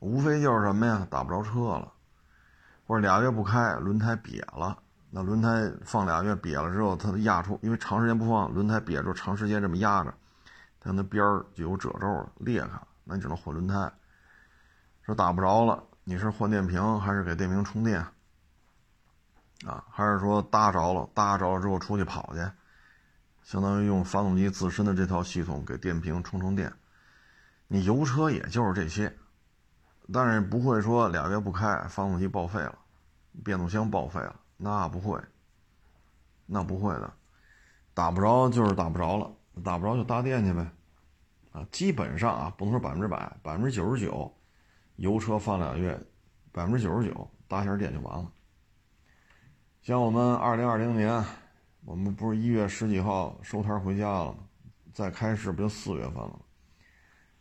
[0.00, 1.92] 无非就是什么呀，打不着车了，
[2.84, 4.76] 或者俩月不开，轮胎瘪了，
[5.08, 10.12] 那轮胎放俩月瘪了之后，它压出，因为长时间不放，轮胎瘪住，长时间这么压着，
[10.84, 13.92] 它那边儿就有褶皱了，裂开了，那你只能换轮胎。
[15.02, 15.84] 说打不着了。
[16.04, 18.04] 你是换电瓶还是给电瓶充电？
[19.64, 22.40] 啊，还是说搭着了，搭着了之后出去跑去，
[23.44, 26.72] 相当于用发动机自身的这套系统给电瓶充充电。
[27.68, 29.16] 你油车也就是这些，
[30.12, 32.76] 但是不会说俩月不开，发动机报废了，
[33.44, 35.20] 变速箱报废了，那不会，
[36.46, 37.14] 那不会的，
[37.94, 39.30] 打不着就是打不着了，
[39.62, 40.66] 打不着就搭电去呗，
[41.52, 44.32] 啊，基本上啊，不能说百分之百，百分之九十九。
[44.96, 45.98] 油车放俩月，
[46.52, 48.30] 百分之九十九搭下电就完了。
[49.80, 51.24] 像我们二零二零年，
[51.84, 54.38] 我们不是一月十几号收摊回家了吗？
[54.92, 56.38] 再开市不就四月份了？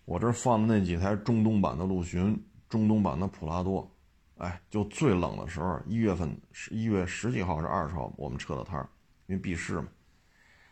[0.06, 3.90] 我这放的那几台中东版的陆巡、中东版的普拉多，
[4.38, 8.80] 哎，就最冷的时候，一月份是一月十几号是二十号，我们撤的摊，
[9.28, 9.88] 因为闭市嘛。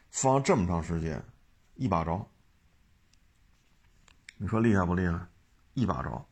[0.10, 1.24] 放这么长时间，
[1.76, 2.28] 一把着。
[4.38, 5.20] 你说厉害不厉害？
[5.74, 6.26] 一把着。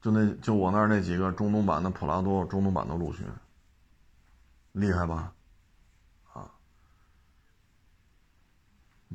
[0.00, 3.26] 就那就我那儿那几个中东版的普拉多，中东版的陆巡，
[4.72, 5.32] 厉害吧？
[6.32, 6.48] 啊，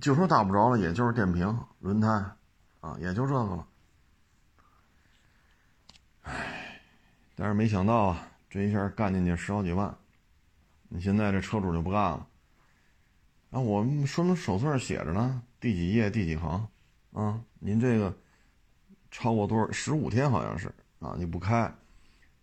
[0.02, 2.10] 就说打不着了，也就是电瓶、轮胎，
[2.82, 3.68] 啊，也就这个了。
[6.24, 6.82] 唉，
[7.36, 9.98] 但是没想到啊，这一下干进去十好几万，
[10.90, 12.28] 你现在这车主就不干了。
[13.54, 16.68] 啊，我们说明手册上写着呢，第几页第几行，
[17.14, 18.14] 啊，您这个。
[19.16, 19.72] 超过多少？
[19.72, 21.14] 十五天好像是啊！
[21.16, 21.72] 你不开，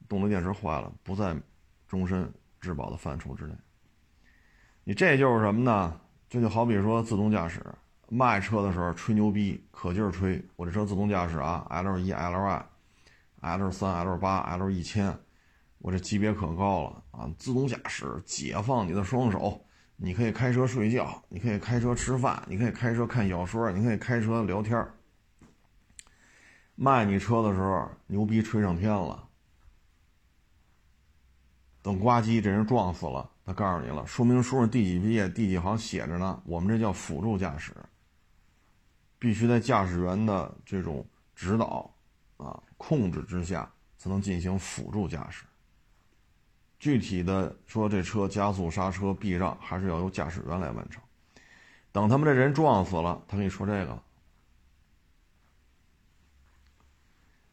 [0.08, 1.36] 动力电池坏了，不在
[1.88, 3.52] 终身质保的范畴之内。
[4.84, 6.00] 你这就是什么呢？
[6.28, 7.60] 这就好比说自动驾驶，
[8.08, 12.64] 卖车的时候吹牛逼，可劲儿吹，我这车自动驾驶啊，L 一、L 二、
[13.40, 15.12] L 三、L 八、L 一千，
[15.78, 17.28] 我这级别可高了啊！
[17.36, 19.60] 自动驾驶解放你的双手，
[20.02, 24.94] 你可以开车睡觉，你可以开车吃饭，你可以开车看小说，你可以开车聊天儿。
[26.74, 29.28] 卖你车的时候，牛逼吹上天了。
[31.82, 36.42] 等呱唧，这人撞死了，他告诉你了，说明书上第几页第几行写着呢。
[36.46, 37.74] 我们这叫辅助驾驶，
[39.18, 41.94] 必须在驾驶员的这种指导
[42.38, 45.44] 啊控制之下，才能进行辅助驾驶。
[46.80, 51.00] 具体的说，这车加速、刹车、避让，还是要由驾驶员来完成。
[51.92, 54.02] 等他们这人撞死了，他跟你说这个。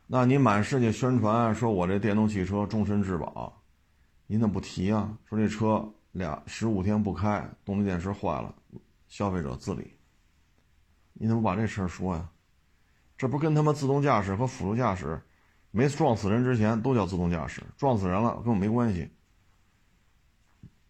[0.07, 3.61] 那你满世界宣传说我这电动汽车终身质保，
[4.27, 5.17] 你怎么不提啊？
[5.25, 8.55] 说这车俩十五天不开，动力电池坏了，
[9.09, 9.93] 消费者自理。
[11.11, 12.29] 你怎么把这事儿说呀？
[13.17, 15.21] 这不跟他妈自动驾驶和辅助驾驶，
[15.71, 19.09] 没撞死人之前都叫自动驾驶，撞死人了跟我没关系。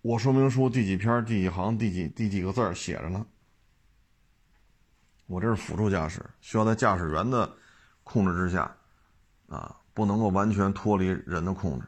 [0.07, 3.25] 我说明书第几篇第几行第几第几个字写着呢？
[5.25, 7.51] 我这是辅助驾驶，需要在驾驶员的
[8.05, 8.73] 控制之下。
[9.49, 11.85] 啊，不能够完全脱离人的控制。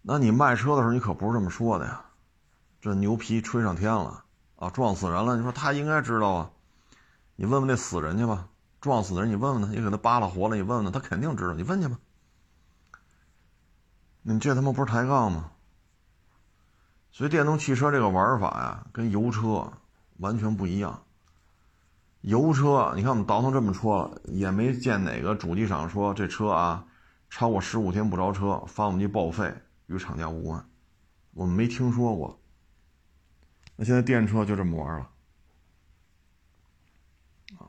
[0.00, 2.02] 那你卖车的时候，你可不是这么说的呀？
[2.80, 4.24] 这牛皮吹上天了
[4.56, 5.36] 啊，撞死人了！
[5.36, 6.50] 你说他应该知道啊？
[7.36, 8.48] 你问问那死人去吧，
[8.80, 11.52] 撞死的人，你问问他，你给他扒拉活了，你问问他，他肯定知道。
[11.52, 11.98] 你问去吧。
[14.22, 15.50] 你这他妈不是抬杠吗？
[17.18, 19.72] 所以电动汽车这个玩法呀，跟油车
[20.18, 21.02] 完全不一样。
[22.20, 26.86] 油车，你看我们倒腾这么说，也没见哪个主机厂说这车啊，
[27.28, 29.52] 超过十五天不着车，发动机报废
[29.86, 30.64] 与厂家无关，
[31.32, 32.40] 我们没听说过。
[33.74, 35.10] 那现在电车就这么玩了，
[37.58, 37.66] 啊，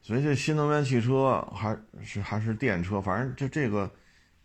[0.00, 3.90] 所以这新能源汽车还是还是电车，反正就这个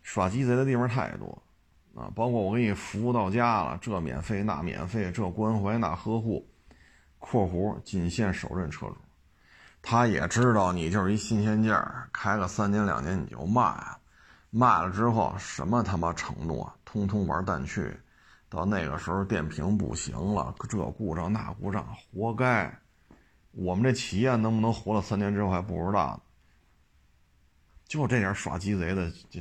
[0.02, 1.42] 耍鸡贼的地方太多，
[1.94, 6.46] 啊，包括我给你服务到家了，这免费那免费，这关怀那呵护
[7.18, 8.96] ，（括弧仅限首任车主），
[9.80, 13.62] 他也知道你就是一新鲜劲儿，开个三年两年你就卖，
[14.50, 17.96] 卖了之后什么他妈承诺，通通玩蛋去。
[18.50, 22.72] 到那个时候，电瓶不行了，这故障那故障，活该。
[23.50, 26.20] 我们这企业能不能活了三年之后还不知道。
[27.86, 29.40] 就这点耍鸡贼的，就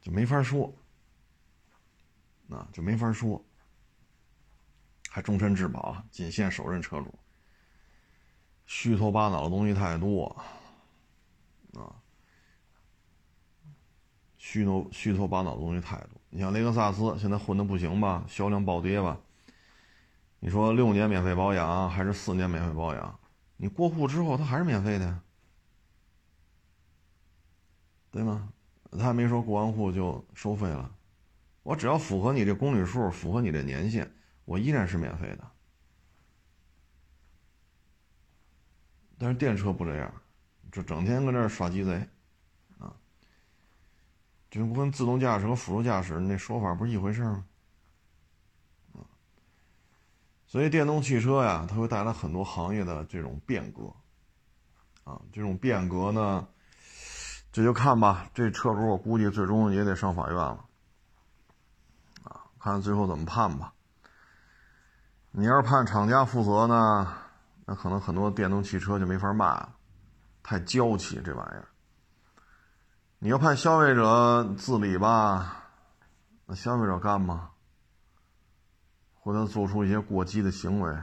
[0.00, 0.72] 就没法说，
[2.50, 3.40] 那就没法说。
[5.08, 7.14] 还终身质保，仅限首任车主。
[8.66, 10.26] 虚头巴脑的东西太多，
[11.74, 11.94] 啊，
[14.36, 16.20] 虚头虚头巴脑的东西太多。
[16.28, 19.18] 你像雷克萨斯现在混的不行吧，销量暴跌吧？
[20.38, 23.18] 你说六年免费保养还是四年免费保养？
[23.56, 25.20] 你过户之后它还是免费的，
[28.12, 28.52] 对吗？
[28.92, 30.94] 他还没说过完户就收费了，
[31.70, 34.10] 我只要符合你这公里数，符合你这年限，
[34.44, 35.48] 我依然是免费的。
[39.16, 40.12] 但是电车不这样，
[40.72, 41.92] 就整天搁这耍鸡贼。
[42.80, 42.92] 啊，
[44.50, 47.44] 这不跟自动驾驶和辅助驾驶那说法不是一回事吗？
[50.48, 53.94] 所以电动汽车呀，它会带来很多行业的这种变革，
[55.04, 56.48] 啊，这种变革呢，
[57.52, 58.28] 这就看吧。
[58.34, 60.64] 这车主我估计最终也得上法院了，
[62.60, 63.72] 看最后怎么判吧。
[65.32, 67.16] 你要是判厂家负责呢，
[67.64, 69.74] 那可能很多电动汽车就没法卖了，
[70.42, 71.68] 太娇气这玩意儿。
[73.18, 75.64] 你要判消费者自理吧，
[76.46, 77.50] 那消费者干吗？
[79.14, 80.98] 或者做出一些过激的行为？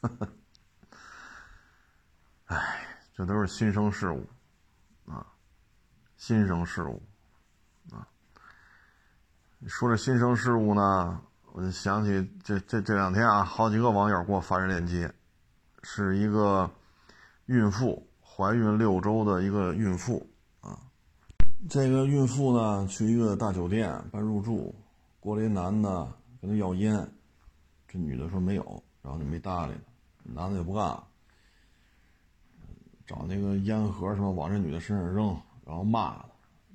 [2.46, 4.28] 哎，这都是新生事物
[5.06, 5.26] 啊，
[6.16, 7.02] 新生事物。
[9.66, 11.20] 说这新生事物呢，
[11.52, 15.10] 我就想起这这这两天啊，好几个网友给我发这链接，
[15.82, 16.70] 是一个
[17.46, 20.26] 孕妇怀孕六周的一个孕妇
[20.60, 20.78] 啊。
[21.68, 24.74] 这个孕妇呢，去一个大酒店办入住，
[25.18, 26.06] 过来一男的
[26.42, 27.08] 跟她要烟，
[27.88, 30.94] 这女的说没有，然后就没搭理他，男的也不干，
[33.06, 35.34] 找那个烟盒什么往这女的身上扔，
[35.64, 36.26] 然后骂她，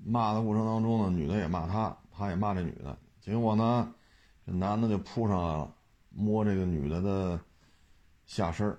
[0.03, 3.93] 骂的过程当中呢，女的也骂他，他也骂这女的，结果呢，
[4.45, 5.73] 这男的就扑上来了，
[6.09, 7.39] 摸这个女的的
[8.25, 8.77] 下身，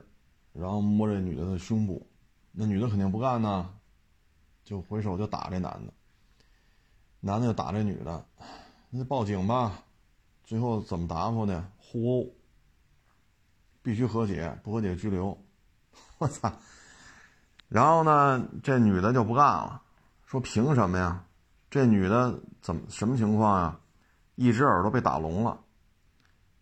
[0.52, 2.06] 然后摸这女的的胸部，
[2.52, 3.74] 那女的肯定不干呢，
[4.62, 5.92] 就回手就打这男的。
[7.20, 8.26] 男的就打这女的，
[8.90, 9.82] 那报警吧。
[10.44, 11.64] 最后怎么答复的？
[11.78, 12.34] 互殴，
[13.82, 15.36] 必须和解，不和解拘留。
[16.18, 16.52] 我操！
[17.68, 19.80] 然后呢，这女的就不干了，
[20.26, 21.24] 说凭什么呀？
[21.70, 23.78] 这女的怎么什么情况呀？
[24.34, 25.58] 一只耳朵被打聋了，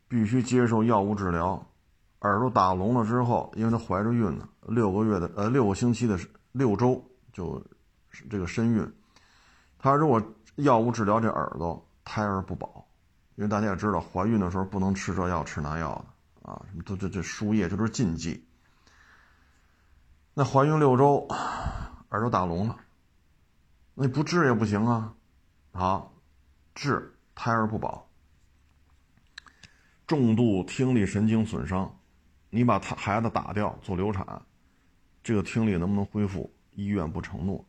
[0.06, 1.66] 必须接受药物治疗。
[2.20, 6.18] 耳朵打聋了之后，因为她怀着孕呢，六个月的呃六个星期的
[6.52, 7.02] 六周
[7.32, 7.60] 就
[8.28, 8.92] 这个身孕，
[9.78, 10.22] 她如果。
[10.58, 12.84] 药物治疗这耳朵，胎儿不保，
[13.36, 18.44] 因为大家也知道，怀孕的时候不能吃这药吃那药的啊，什么都这这输液这都是禁忌。
[20.34, 21.28] 那怀孕六周，
[22.10, 22.76] 耳朵打聋了，
[24.00, 25.12] 那不治也不行啊，
[25.72, 26.14] 好，
[26.72, 28.08] 治胎儿不保，
[30.06, 31.98] 重度听力神经损伤，
[32.48, 34.40] 你把他孩子打掉做流产，
[35.20, 36.48] 这个听力能不能恢复？
[36.70, 37.66] 医院不承诺。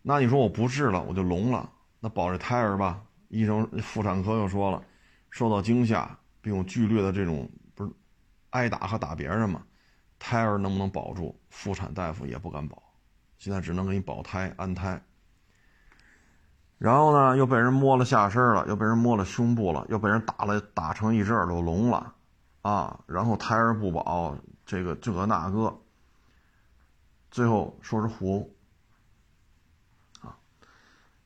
[0.00, 3.04] 那你说我不治了，我就聋了，那保这胎儿吧？
[3.28, 4.82] 医生妇产科又说了，
[5.28, 7.92] 受到惊吓并有剧烈的这种不是
[8.48, 9.62] 挨打和打别人嘛，
[10.18, 11.38] 胎儿能不能保住？
[11.50, 12.82] 妇产大夫也不敢保，
[13.40, 15.02] 现在只能给你保胎安胎。
[16.76, 22.14] 然后呢，又被人摸了下身了，又被人摸了胸部了，又被人打了打成一只耳朵聋了，
[22.62, 25.80] 啊，然后胎儿不保，这个这个那个，
[27.30, 28.50] 最后说是互殴。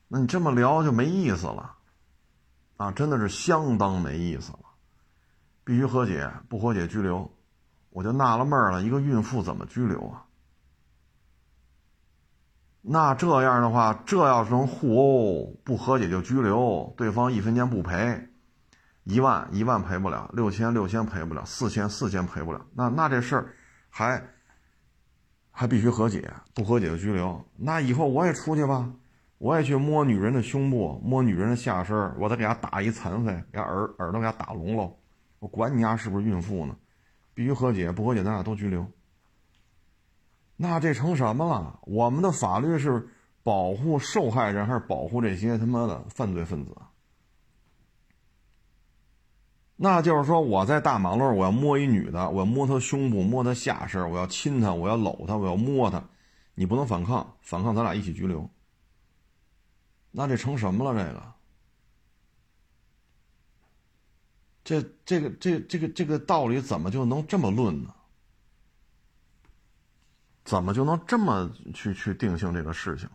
[0.07, 1.75] 那你这么聊就没意思了，
[2.77, 4.61] 啊，真的是相当没意思了，
[5.65, 7.29] 必须和解，不和解拘留，
[7.91, 10.24] 我就纳了闷了，一个孕妇怎么拘留啊？
[12.87, 18.29] 那这样的话，这要是能互殴，不和解就拘留，对方一分钱不赔，
[19.05, 23.55] 一万一万赔不了，六千六千赔不了，四千四千赔不了，那那这事儿
[23.89, 24.23] 还
[25.51, 28.93] 还必须和解，不和解就拘留，那以后我也出去吧。
[29.39, 34.91] 我也去摸女人的胸部，摸女人的下身，我再给她打一残废，给耳耳朵给她打聋了，
[35.39, 36.75] 我管你丫是不是孕妇呢？
[37.35, 38.87] 必须和解，不和解咱俩都拘留。
[40.57, 41.81] 那这成什么了？
[41.83, 43.09] 我们的法律是
[43.43, 46.75] 保护受害人，还是保护这些他妈的犯罪分子？
[49.77, 56.03] 那就是说，我在大马路，我要摸一女的，我要摸她胸部，摸她下身，我要亲她，我要搂她，我要摸她，
[56.55, 58.49] 你不能反抗，反抗咱俩一起拘留。
[60.13, 61.35] 那这成什么了？
[64.63, 67.93] 这个，这这个这这个这个道理怎么就能这么论呢？
[70.45, 73.09] 怎么就能这么去去定性这个事情？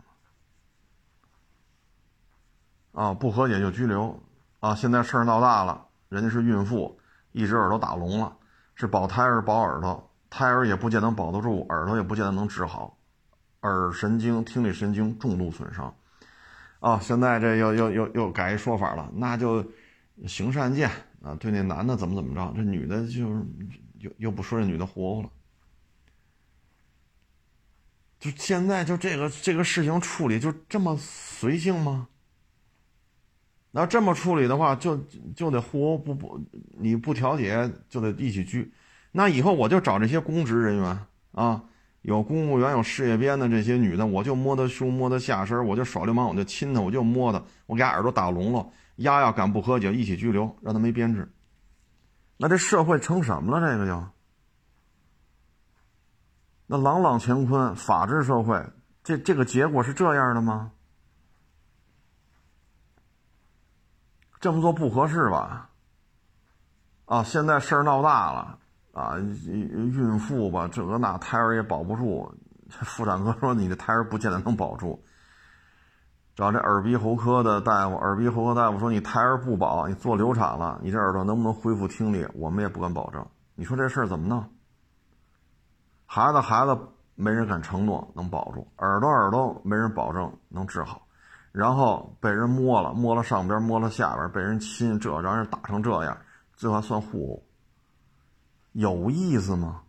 [2.92, 4.20] 啊，不和解就拘留
[4.58, 4.74] 啊！
[4.74, 5.86] 现在事儿闹大了。
[6.08, 6.98] 人家是孕妇，
[7.30, 8.36] 一只耳朵打聋了，
[8.74, 12.98] 是保胎儿保耳朵，胎儿也不见得保得住，耳朵也不见得能治好，
[13.60, 15.94] 耳神经、听力神经重度损伤。
[16.80, 19.64] 啊，现在这又又又又改一说法了，那就
[20.26, 20.90] 行善见
[21.22, 23.28] 啊，对那男的怎么怎么着，这女的就
[23.98, 25.30] 又又不说这女的活乎了。
[28.20, 32.06] 就现在就这个这个事情处理就这么随性吗？
[33.72, 34.96] 那这么处理的话，就
[35.34, 36.38] 就得互殴不不，
[36.78, 38.70] 你不调解就得一起拘。
[39.12, 40.98] 那以后我就找这些公职人员
[41.32, 41.62] 啊，
[42.02, 48.68] 有公务员、有事业编的这些女的，我就摸她胸、摸她下身，我就耍流氓，我就亲她，我就摸她，我给她耳朵打聋了。
[48.96, 51.32] 丫要敢不喝酒，一起拘留，让她没编制。
[52.36, 53.66] 那这社会成什么了？
[53.66, 54.04] 这个就
[56.72, 58.64] 那朗朗乾坤，法治社会，
[59.02, 60.70] 这这个结果是这样的吗？
[64.38, 65.70] 这么做不合适吧？
[67.06, 68.58] 啊，现在事儿闹大了
[68.92, 69.18] 啊！
[69.18, 72.32] 孕妇吧，这个那胎儿也保不住。
[72.70, 75.04] 妇产科说你的胎儿不见得能保住。
[76.36, 82.24] 找这耳鼻喉科的大夫，耳鼻喉科大夫说你胎儿不保，你做流产了，你这耳朵能不能恢复听力？
[82.32, 83.26] 我们也不敢保证。
[83.56, 84.48] 你说这事儿怎么弄？
[86.12, 86.76] 孩子孩子
[87.14, 91.06] 没人敢承诺能保住，耳朵耳朵没人保证能治好。
[91.52, 96.18] 然后被人摸了，摸了上边，摸了下边，被人亲，这让人打成这样，
[96.56, 97.42] 最后还算互殴，
[98.72, 99.82] 有意思吗？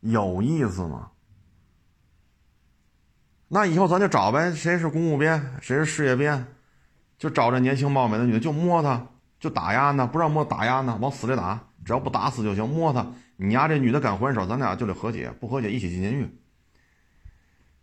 [0.00, 1.10] 有意思吗？
[3.48, 6.46] 那以后咱就找呗，谁是公务编，谁是事业编，
[7.18, 9.06] 就找这年轻貌美的女的，就摸她，
[9.38, 13.06] 就打压呢，不让摸打压呢，往死里打，只要不打死就行，摸她，
[13.36, 16.28] 你丫这女的敢还手，咱俩就得和解，不和解一起进监狱。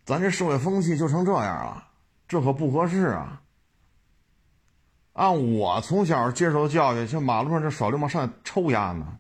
[0.04, 1.88] 咱这社会风气就成这样了，
[2.28, 3.42] 这可不合适啊！
[5.14, 9.20] 按我从小接受的教育，像马路上这耍流氓上来抽丫呢，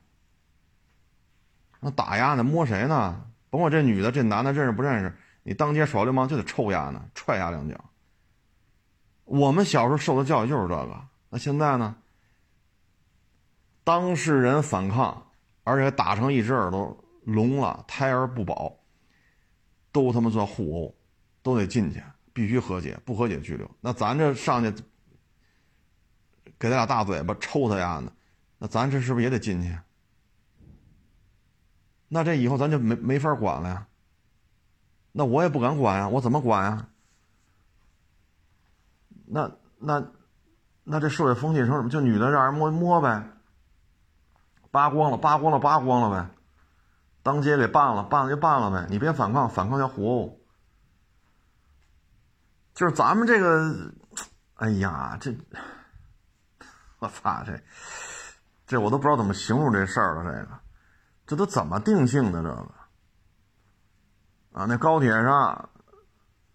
[1.79, 3.25] 那打丫呢，摸谁呢？
[3.51, 7.79] 甭管这女的、这男的认识不认识，你当街耍流氓就得抽丫呢，踹丫两脚。
[9.25, 11.95] 我们小时候受的教育就是这个，那现在呢？
[13.83, 15.27] 当事人反抗，
[15.63, 18.75] 而且打成一只耳朵聋了，胎儿不保。
[19.91, 20.95] 都他妈算互殴，
[21.43, 22.01] 都得进去，
[22.33, 23.69] 必须和解，不和解拘留。
[23.79, 24.83] 那咱这上去
[26.57, 28.11] 给他俩大嘴巴抽他丫的，
[28.57, 29.77] 那咱这是不是也得进去？
[32.07, 33.87] 那这以后咱就没没法管了呀。
[35.11, 36.89] 那我也不敢管呀，我怎么管呀？
[39.25, 40.03] 那那
[40.83, 41.89] 那这社会风气成什么？
[41.89, 43.23] 就女的让人摸摸呗，
[44.73, 46.27] 扒光了，扒光了，扒光了呗。
[47.21, 50.35] 当街给办了，办了就办了呗，你别反抗，反抗要活。
[52.73, 53.93] 就是咱们这个，
[54.55, 55.31] 哎呀，这，
[56.97, 57.61] 我操，这，
[58.65, 60.23] 这我都不知道怎么形容这事儿了。
[60.23, 60.59] 这个，
[61.27, 62.41] 这都怎么定性的？
[62.41, 62.71] 这个，
[64.53, 65.69] 啊，那高铁上，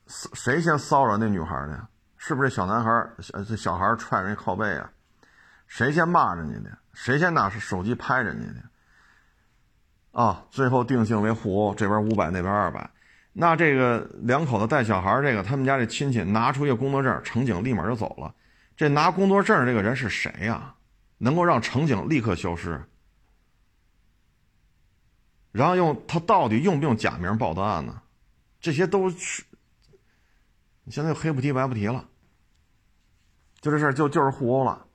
[0.09, 1.87] 谁先骚扰那女孩的？
[2.17, 2.91] 是不是小男孩？
[3.21, 4.91] 小这小孩踹人家靠背啊？
[5.69, 6.77] 谁先骂人家的？
[7.01, 10.21] 谁先拿手机拍人家的？
[10.21, 12.91] 啊，最后定性为互殴，这边五百，那边二百。
[13.33, 18.35] 那这个两口子带小孩，这个他们家这亲戚拿出一个工作证，乘警立马就走了。
[18.77, 20.75] 这拿工作证这个人是谁呀？
[21.19, 22.83] 能够让乘警立刻消失？
[25.53, 28.03] 然后用他到底用不用假名报的案呢？
[28.61, 29.45] 这些都是，
[30.91, 32.05] 现在黑不提白不提了。
[33.61, 34.87] 就这事儿就就是互殴了。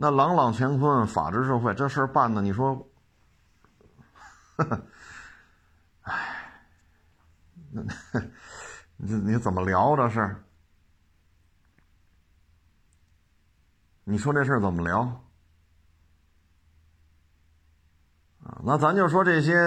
[0.00, 2.88] 那朗朗乾坤，法治社会，这事儿办的，你说，
[6.02, 6.62] 哎，
[7.72, 7.82] 那
[8.96, 10.44] 你你怎么聊这事儿？
[14.04, 15.00] 你说这事儿怎么聊？
[18.44, 19.58] 啊，那咱就说这些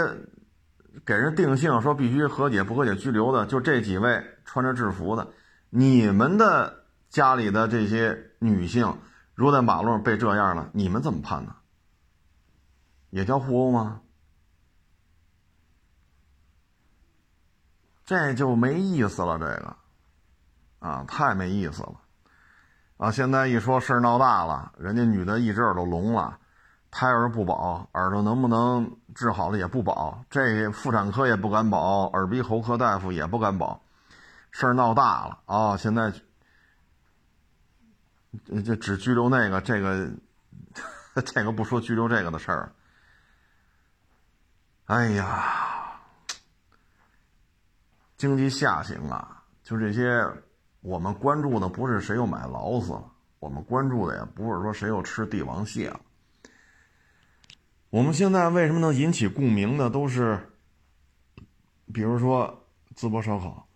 [1.06, 5.28] 给人定性说必须和解不和解拘留的，就这几位穿着制服的，
[5.70, 8.98] 你们的家里的这些女性，
[9.34, 11.56] 如果在马路上被这样了，你们怎么判呢？
[13.10, 14.02] 也叫互殴吗？
[18.06, 19.76] 这就没意思了，这个，
[20.80, 21.94] 啊，太没意思了，
[22.98, 23.12] 啊！
[23.12, 26.38] 现在一说事儿闹大了，人家女的一只耳朵聋了，
[26.90, 33.82] 胎儿不保，耳朵能不能治好了也不保，这妇产科也不敢保，耳鼻喉科大夫也不敢保，
[34.52, 35.78] 事儿闹大了啊！
[35.78, 36.14] 现在
[38.66, 40.12] 这只拘留那个，这个
[41.26, 42.74] 这个不说拘留这个的事儿，
[44.86, 46.00] 哎呀！
[48.18, 50.24] 经济下行啊，就这些，
[50.82, 56.00] 我们关注的不是谁又买劳斯了，我们关注的也不是说谁又吃帝王蟹了。
[57.90, 60.52] 我们现在为什么能引起共鸣的，都是，
[61.92, 63.68] 比如说淄博烧烤，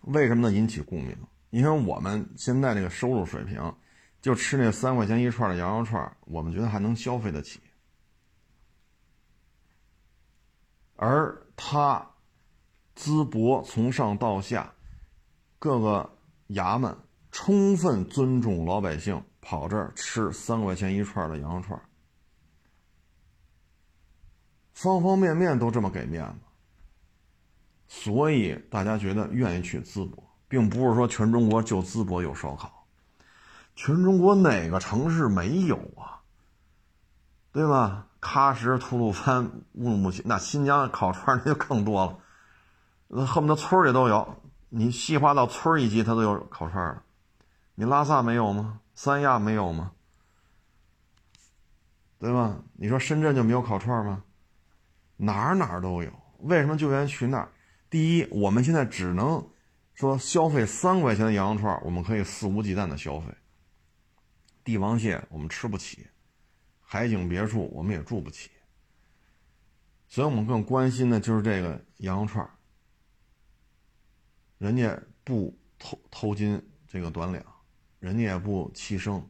[0.00, 1.14] 为什么能引起共鸣？
[1.50, 3.74] 因为我们现在这个收入水平，
[4.20, 7.60] 就吃那三块钱一串的羊肉串，我们觉得还能消费得起。
[10.96, 12.10] 而他
[12.96, 14.74] 淄博从上到下，
[15.58, 16.18] 各个
[16.48, 16.96] 衙门
[17.30, 21.80] 充分尊重老百姓跑这儿吃三块钱一串的羊肉串，
[24.74, 26.40] 方方面面都这么给面子，
[27.86, 32.86] 所以大家觉得愿意去淄博，并不是说全中国就淄博有烧烤，
[33.76, 36.18] 全中国哪个城市没有啊？
[37.52, 38.06] 对吧？
[38.20, 39.44] 喀什、吐鲁番、
[39.74, 42.18] 乌鲁木齐，那新疆的烤串那就更多了，
[43.06, 44.42] 那恨不得村里都有。
[44.70, 47.02] 你细化到村一级，它都有烤串了。
[47.76, 48.80] 你拉萨没有吗？
[48.94, 49.92] 三亚没有吗？
[52.18, 52.56] 对吧？
[52.74, 54.24] 你说深圳就没有烤串吗？
[55.16, 56.10] 哪儿哪儿都有。
[56.40, 57.48] 为什么救援去那儿？
[57.88, 59.44] 第一，我们现在只能
[59.98, 63.26] 说消费三块钱的羊肉串，我们可以肆无忌惮的消费。
[64.62, 66.06] 帝王蟹我们吃不起。
[66.78, 68.48] 海景别墅我们也住不起，
[70.06, 72.48] 所以我们更关心的就是这个羊肉串
[74.58, 77.44] 人家不偷偷斤这个短两，
[77.98, 79.28] 人家也不欺生，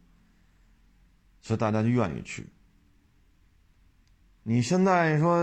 [1.40, 2.46] 所以大家就愿意去。
[4.42, 5.42] 你现在说，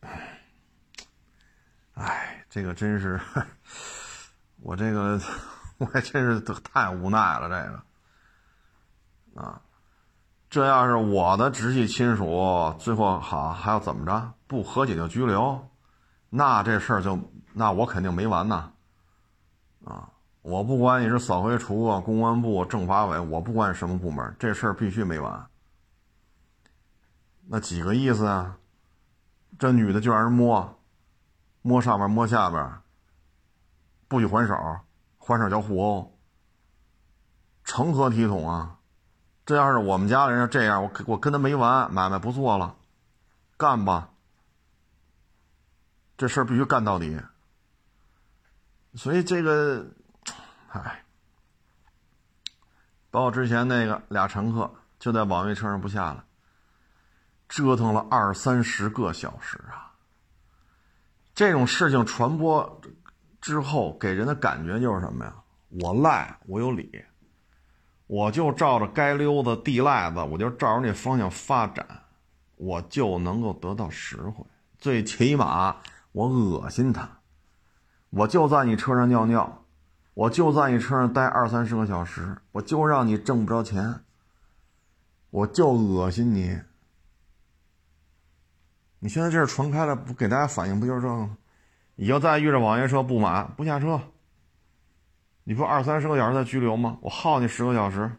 [0.00, 0.42] 哎，
[1.94, 3.20] 哎，这个真是，
[4.62, 5.20] 我这个
[5.78, 7.72] 我真是太无奈了，这
[9.40, 9.60] 个啊。
[10.48, 14.32] 这要是我的直系亲属，最后好还要怎么着？
[14.48, 15.68] 不和解就拘留，
[16.28, 17.16] 那这事儿就
[17.52, 18.72] 那我肯定没完呐！
[19.84, 20.10] 啊，
[20.42, 25.46] 我不管你是扫黑除恶、公安部、政法委，我不管什么部门，这事儿必须没完。
[27.46, 28.56] 那几个意思啊？
[29.56, 30.80] 这女的就让人摸，
[31.62, 32.72] 摸上面摸下边，
[34.10, 34.56] 不许还手，
[35.18, 36.18] 还手叫互殴，
[37.62, 38.78] 成何体统啊？
[39.46, 42.74] 这要是我们家里人这样，我我跟他没完，买卖不做了，
[43.56, 44.10] 干吧。
[46.16, 47.20] 这事儿必须干到底。
[48.96, 49.86] 所以这个，
[50.70, 51.04] 唉，
[53.12, 56.24] 包括之前那个俩乘客就在网约车上不下来，
[57.48, 59.94] 折腾了二三十个小时啊。
[61.32, 62.80] 这种事情传播
[63.50, 65.34] 之后，给人的感觉就是什么呀？
[65.82, 67.04] 我赖，我有理。
[68.06, 71.86] 我就照着该溜的地赖子，我就照着那方向发展，
[72.56, 74.44] 我就能够得到实惠。
[74.78, 75.76] 最起码
[76.12, 77.18] 我恶心他，
[78.10, 79.64] 我就在你车上尿尿，
[80.14, 84.00] 我就在你车上待二三十个小时，我就让你挣不着钱，
[85.30, 86.60] 我就恶心你。
[89.00, 91.36] 你现在这事传开了，不给大家反应不就是这吗？
[92.00, 94.00] 以后再遇着网约车不满，不下车。
[95.44, 96.96] 你不二三十个小时再拘留吗？
[97.02, 98.10] 我耗你十个小时，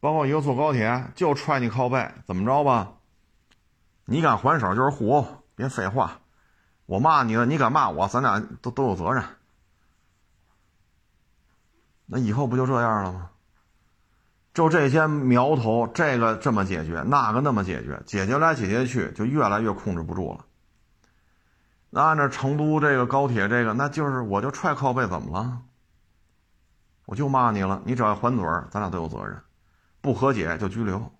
[0.00, 2.94] 包括以后坐高铁就踹你靠背，怎么着吧？
[4.04, 6.20] 你敢还手就是互殴，别废话。
[6.86, 9.22] 我骂你了，你敢骂我，咱俩都都有责任。
[12.06, 13.30] 那以后不就这样了吗？
[14.58, 20.44] 就这些苗头，这个这么解决，那个那么解决，解决来解决去，就越来越控制不住了。
[21.90, 25.62] 那按照成都这个高铁这个，那就是我就踹靠背怎么了？
[27.04, 29.40] 我就骂你了，你只要还嘴，咱俩都有责任。
[30.00, 31.12] 不和解就拘留，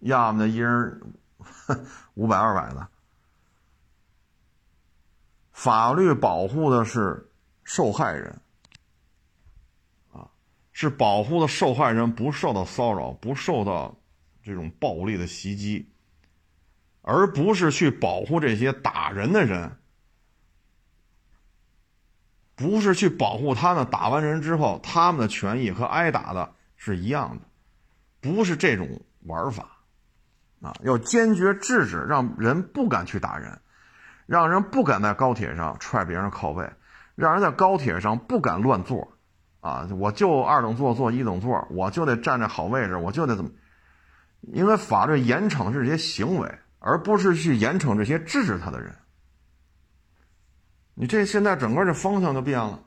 [0.00, 1.00] 要么就一人
[2.14, 2.88] 五百二百的。
[5.52, 7.30] 法律保护的是
[7.62, 8.40] 受害人，
[10.74, 13.96] 是保护的受害人不受到骚扰，不受到
[14.42, 15.90] 这种暴力的袭击，
[17.00, 19.78] 而不是去保护这些打人的人，
[22.54, 27.44] 不是去保护他们打完人之后他们的权益和挨打的是一样的，
[28.20, 29.70] 不是这种玩法。
[30.60, 33.60] 啊，要坚决制止，让人不敢去打人，
[34.24, 36.68] 让人不敢在高铁上踹别人靠背，
[37.14, 39.13] 让人在高铁上不敢乱坐，
[39.64, 43.50] 啊，我就二等座坐一等座，我就得站在好位置，我就得怎么？
[44.42, 48.94] 因为法律严惩是这些行为，而不是去严惩这些制止他的人。
[50.92, 52.84] 你这现在整个这方向就变了，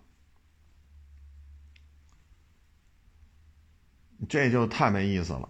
[4.29, 5.49] 这就太没意思了，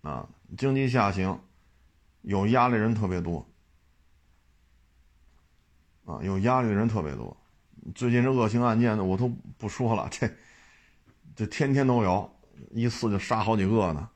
[0.00, 1.38] 啊，经济下行。
[2.22, 3.46] 有压力人特别多，
[6.06, 7.36] 啊，有压力的人特别多。
[7.94, 10.26] 最近这恶性案件的，我都不说了，这
[11.36, 12.36] 这天天都有，
[12.70, 14.08] 一次就杀好几个呢，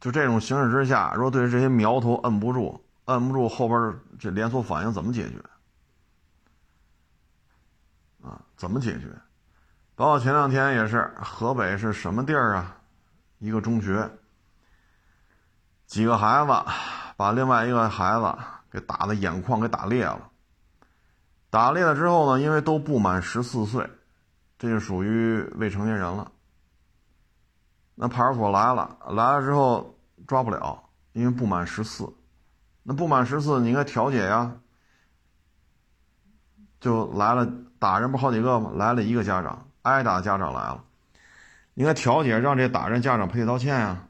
[0.00, 5.38] 就这种形势之下，如果对这些苗头摁不住，摁不住后边这连锁反应怎么解决？
[8.26, 9.06] 啊，怎么解决？
[9.94, 12.78] 包括前两天也是，河北是什么地儿啊？
[13.38, 14.10] 一个中学。
[15.86, 16.72] 几个孩子
[17.16, 18.34] 把另外一个孩子
[18.70, 20.31] 给打的眼眶给打裂了，
[21.52, 23.86] 打裂了之后呢，因为都不满十四岁，
[24.58, 26.32] 这就属于未成年人了。
[27.94, 29.94] 那派出所来了，来了之后
[30.26, 30.82] 抓不了，
[31.12, 32.10] 因为不满十四。
[32.82, 34.56] 那不满十四，你应该调解呀。
[36.80, 37.46] 就来了，
[37.78, 38.72] 打人不好几个吗？
[38.74, 40.82] 来了一个家长，挨打家长来了，
[41.74, 44.08] 应该调解，让这打人家长赔礼道歉呀。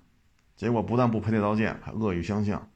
[0.55, 2.69] 结果不但不赔礼道歉，还恶语相向，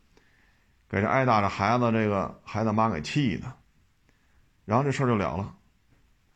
[0.88, 3.46] 给这挨打的孩子这个孩子妈给气的，
[4.66, 5.54] 然后这事儿就了了，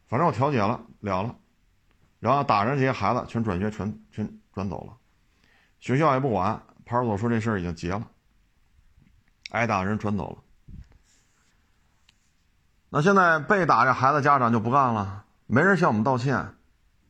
[0.08, 1.36] 反正我调解了了了，
[2.18, 4.96] 然后打人这些孩子全转学，全全转走了，
[5.80, 8.02] 学校也不管，派出所说这事儿已经结了，
[9.50, 10.38] 挨打人转走了。
[12.88, 16.54] 那现在被打这孩子家长就不干了，没人向我们道歉，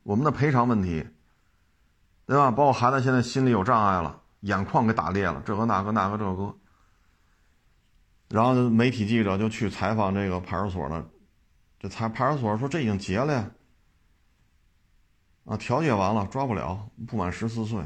[0.03, 1.07] 我们的赔偿问题，
[2.25, 2.51] 对吧？
[2.51, 4.17] 包括孩子现在心里有障碍了。
[4.41, 6.55] 眼眶给打裂了，这个那个那个这个，
[8.31, 11.05] 然后媒体记者就去采访这个派出所了，
[11.77, 13.51] 这采派出所说这已经结了呀，
[15.45, 17.83] 啊，调解完了，抓不了，不满十四岁，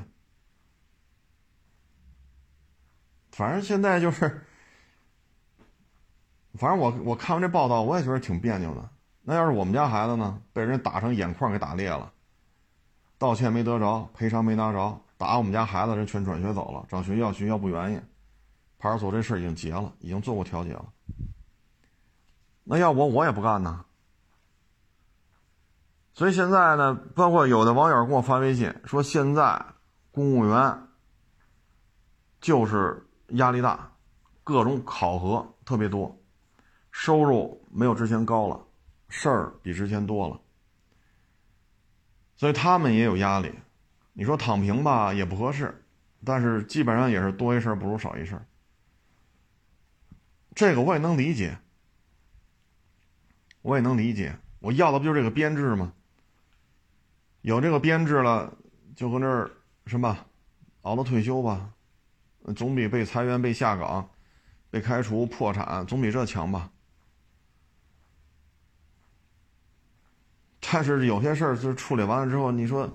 [3.31, 4.45] 反正现在就是，
[6.53, 8.89] 反正我我看完这报道，我也觉得挺别扭的。
[9.23, 12.13] 那要是我们家孩子呢，被人打成眼眶给打裂了，
[13.17, 15.01] 道歉没得着，赔偿没拿着。
[15.17, 17.99] 打我们家孩子，人全转学走了，找学校，学校不愿意，
[18.85, 20.85] 派出所这事已经结了，已经做过调解了。
[22.63, 23.83] 那要我，我也不干呢。
[26.13, 29.65] 所以现在呢，包括有的网友给我发微信说，现在
[30.11, 30.87] 公务员
[32.39, 33.91] 就是压力大，
[34.43, 36.15] 各种考核特别多，
[36.91, 38.63] 收入没有之前高了，
[39.09, 40.39] 事儿比之前多了，
[42.35, 43.51] 所以他们也有压力。
[44.13, 45.83] 你说躺平吧也不合适，
[46.23, 48.39] 但是基本上也是多一事不如少一事。
[50.55, 51.57] 这个我也能理解，
[53.61, 54.35] 我也能理解。
[54.59, 55.93] 我要的不就是这个编制吗？
[57.41, 58.57] 有这个编制了，
[58.95, 59.51] 就搁那儿
[59.85, 60.17] 什么，
[60.81, 61.71] 熬到退休吧，
[62.55, 64.09] 总比被裁员、被下岗、
[64.71, 66.71] 被开除、破产，总比这强吧。
[70.61, 72.89] 但是有些事儿就处理完了之后，你说。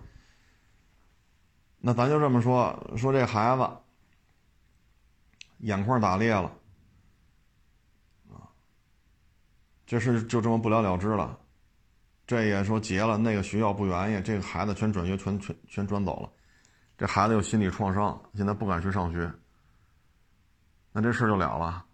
[1.83, 3.67] 那咱就这么说，说这孩子
[5.61, 6.55] 眼眶打裂了，
[8.29, 8.53] 啊，
[9.91, 11.37] 这事就这么不了了之了。
[12.25, 16.31] 这也说结了，那个学校不愿意，这个孩子全转学，全全全转走了。
[16.97, 19.29] 这孩子有心理创伤，现在不敢去上学。
[20.93, 21.85] 那这事就了了。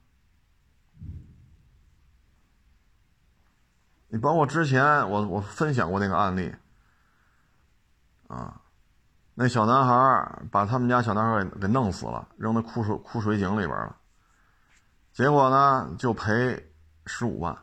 [4.08, 6.54] 你包括之前我我分享过那个案例，
[8.28, 8.60] 啊。
[9.32, 13.96] 那小男孩把他们家小男孩给给弄死了，扔到枯水枯水井里边了。
[15.14, 16.62] 结果呢，就赔
[17.06, 17.56] 十五万，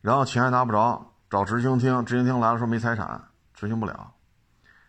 [0.00, 4.14] 然后钱还拿不着，找执行厅，执行厅来了说没财产，执行不了。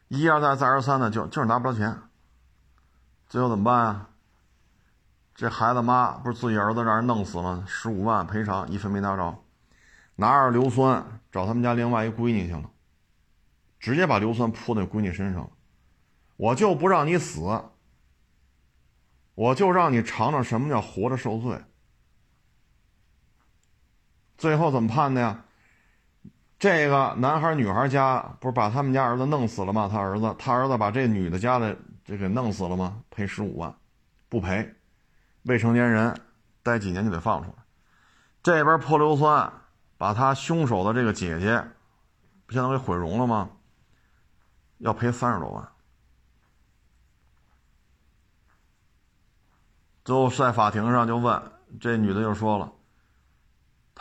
[0.08, 1.98] 一而再，再而三的就就是拿不着钱。
[3.28, 4.10] 最后怎么办啊？
[5.36, 9.44] 这孩子妈不是自己儿子让人弄死了，十五万赔偿一分没拿着，
[10.16, 12.70] 拿着硫酸找他们家另外一闺女去了。
[13.80, 15.50] 直接把硫酸泼在闺女身上，
[16.36, 17.40] 我就不让你死，
[19.36, 21.64] 我就让你尝尝什么叫活着受罪。
[24.40, 25.44] 最后怎么判的呀？
[26.58, 29.90] 这个男孩女孩家不是把他们家儿子弄死了吗？
[29.92, 33.02] 他儿子，他儿子把这女的家的这给弄死了吗？
[33.10, 33.76] 赔十五万，
[34.30, 34.74] 不赔，
[35.44, 36.18] 未成年人
[36.64, 37.56] 待几年就得放出来。
[38.42, 39.52] 这边泼硫酸，
[39.98, 41.62] 把他凶手的这个姐姐，
[42.46, 43.50] 不相当于毁容了吗？
[44.78, 45.68] 要赔三十多万。
[50.06, 51.42] 最后在法庭上就问
[51.80, 52.72] 这女的就说了：“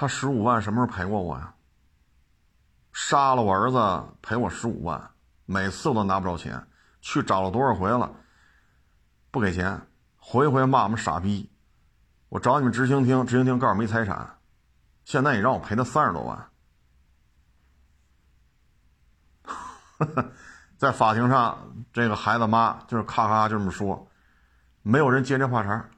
[0.01, 1.53] 他十五万什么时候赔过我呀？”
[2.95, 5.11] 杀了我儿子赔我十五万，
[5.45, 6.65] 每次我都拿不着钱，
[7.01, 8.09] 去找了多少回了，
[9.33, 11.51] 不给钱，回回骂我们傻逼。
[12.29, 14.39] 我找你们执行厅，执行厅告诉没财产，
[15.05, 16.49] 现在你让我赔他三十多万。
[20.79, 21.59] 在法庭上，
[21.93, 24.09] 这个孩子妈就是咔咔就这么说，
[24.83, 25.89] 没有人接这话茬。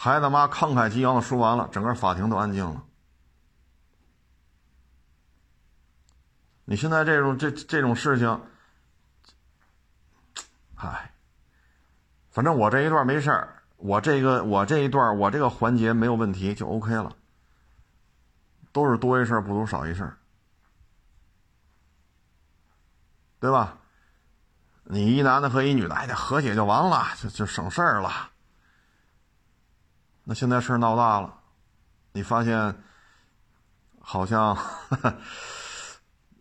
[0.00, 2.84] 孩子妈慷慨激昂的说完了，整个法庭都安静了。
[6.64, 8.40] 你现在这种这这种事情，
[10.76, 11.12] 唉，
[12.30, 17.16] 反正我这一段没事儿，我这个我这一段我这个环节没有问题就 OK 了，
[18.70, 20.16] 都是多一事不如少一事，
[23.40, 23.76] 对吧？
[24.84, 28.30] 你一男的和一女的，哎，和解就完了，就就省事儿了。
[30.28, 31.40] 那现在事儿闹大了，
[32.12, 32.76] 你发现
[33.98, 34.54] 好像。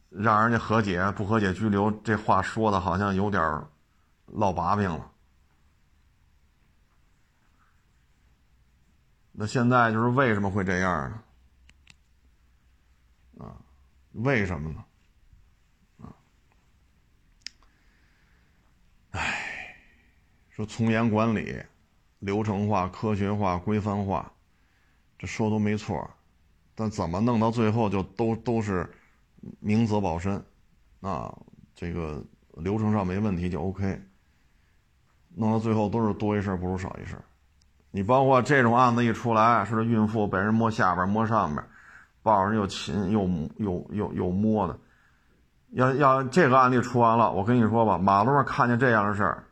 [0.09, 3.63] 让人家和解不和解拘留，这话说的好像有点
[4.25, 5.11] 落把柄了。
[9.33, 11.11] 那现在就是为什么会这样
[13.35, 13.45] 呢？
[13.45, 13.53] 啊，
[14.13, 14.85] 为什么呢？
[15.99, 16.15] 啊，
[19.11, 19.75] 哎，
[20.49, 21.63] 说从严管理、
[22.19, 24.31] 流程化、科学化、规范化，
[25.17, 26.09] 这说都没错，
[26.75, 28.89] 但怎么弄到最后就都都是。
[29.59, 30.43] 明哲保身，
[30.99, 31.31] 啊，
[31.75, 32.21] 这个
[32.55, 34.01] 流程上没问题就 OK。
[35.35, 37.15] 弄到最后都是多一事不如少一事。
[37.91, 41.63] 你包括这种案子一出来，说这孕妇被人摸下边、摸上边，
[42.23, 44.77] 抱着又亲又又又又摸的，
[45.69, 49.43] 要要这个案例出完了，我跟你说吧，马路上看见这样的事儿，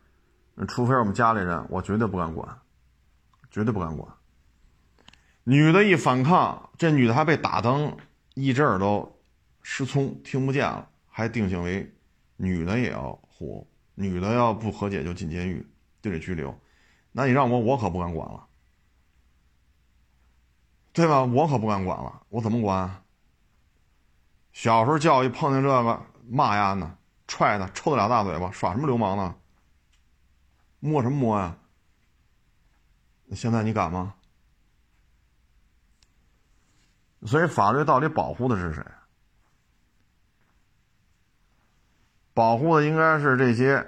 [0.67, 2.47] 除非我们家里人，我绝对不敢管，
[3.51, 4.09] 绝对不敢管。
[5.43, 7.97] 女的一反抗，这女的还被打灯，
[8.33, 9.11] 一只耳朵。
[9.67, 11.91] 失聪听不见了，还定性为
[12.37, 15.67] 女的也要活，女的要不和解就进监狱，
[16.03, 16.55] 就得拘留。
[17.11, 18.45] 那你让我，我可不敢管了，
[20.93, 21.23] 对吧？
[21.23, 23.03] 我可不敢管了，我怎么管？
[24.53, 26.95] 小时候教育碰见这个骂呀呢，
[27.27, 29.35] 踹他，抽他俩大嘴巴，耍什么流氓呢？
[30.85, 31.57] 摸什么摸呀？
[33.33, 34.13] 现在你敢吗？
[37.25, 38.85] 所以法律到底保护的是谁？
[42.35, 43.85] 保护的应该是这些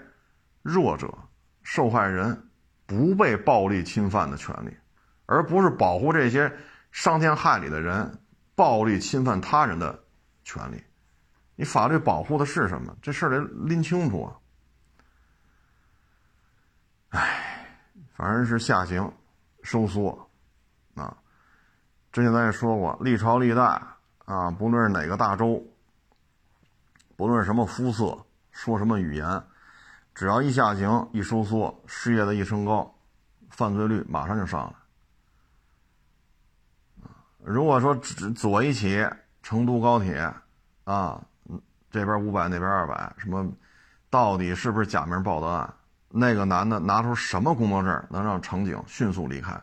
[0.63, 1.13] 弱者、
[1.61, 2.49] 受害人
[2.85, 4.75] 不被暴力侵犯的权利，
[5.27, 6.51] 而不是保护这些
[6.91, 8.19] 伤天害理的人
[8.55, 10.03] 暴力侵犯他人的
[10.43, 10.81] 权利。
[11.55, 12.97] 你法律保护的是什么？
[13.01, 14.39] 这事儿得拎清楚啊！
[17.10, 17.68] 哎，
[18.14, 19.12] 反正是下行
[19.64, 20.30] 收缩
[20.95, 21.18] 啊。
[22.12, 23.82] 之前咱也说过，历朝历代
[24.26, 25.64] 啊，不论是哪个大洲，
[27.16, 28.24] 不论什么肤色。
[28.49, 29.43] 说什么语言，
[30.16, 32.91] 只要一下行一收缩，失业的一升高，
[33.51, 34.74] 犯罪率马上就上来。
[37.43, 39.08] 如果说只左一起
[39.43, 40.34] 成都高铁，
[40.86, 41.24] 啊，
[41.91, 43.47] 这边五百那边二百，什么，
[44.10, 45.72] 到底是不是假名报的案？
[46.10, 49.62] 那个男的拿出什么工作证能让乘警迅速离开？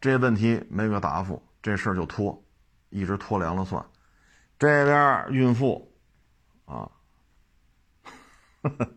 [0.00, 2.42] 这问题没个答复，这事儿就拖，
[2.90, 3.84] 一直拖凉了算。
[4.58, 5.92] 这边孕妇，
[6.64, 6.90] 啊。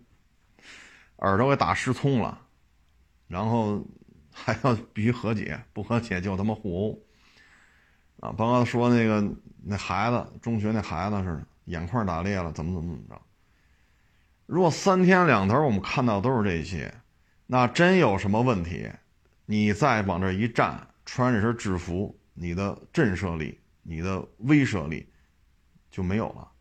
[1.17, 2.41] 耳朵给打失聪了，
[3.27, 3.79] 然后
[4.33, 6.99] 还要必须和解，不和解就他妈互殴
[8.19, 8.33] 啊！
[8.35, 9.23] 刚刚说那个
[9.63, 13.21] 那孩子，中学那孩子似的，眼眶打裂了，怎么怎么怎么着？
[14.51, 16.93] 如果三天两头我们看到都是这些，
[17.47, 18.91] 那真有什么问题，
[19.45, 25.07] 你再往这一站，穿这身制服，你的震慑力、你的威慑力
[25.89, 26.51] 就没有了。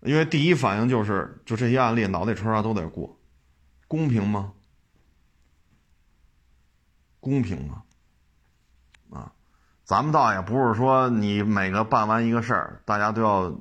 [0.00, 3.18] 因为第一反应就是，就这些案例，脑袋抽啥都得过，
[3.88, 4.52] 公平吗？
[7.20, 7.84] 公平吗？
[9.08, 9.32] 啊，
[9.82, 13.58] 咱们倒也不是说你每个办完一个事儿，大家都要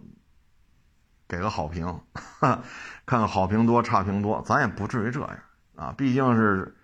[1.31, 1.97] 给个好评，
[2.41, 2.61] 看
[3.07, 5.39] 看好评多差评多，咱也不至于这样
[5.75, 6.75] 啊，毕竟是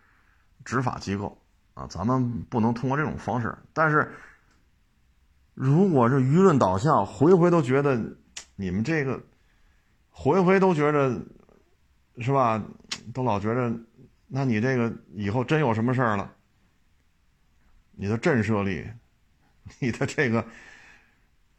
[0.64, 1.38] 执法机构
[1.74, 3.54] 啊，咱们不能通过这种方式。
[3.74, 4.10] 但是
[5.54, 8.02] 如果是舆论导向，回回都觉得
[8.56, 9.22] 你们这个，
[10.10, 11.22] 回回都觉着，
[12.20, 12.64] 是吧？
[13.14, 13.78] 都老觉着，
[14.28, 16.32] 那你这个以后真有什么事儿了，
[17.91, 18.89] 你的震慑力，
[19.80, 20.45] 你的这个，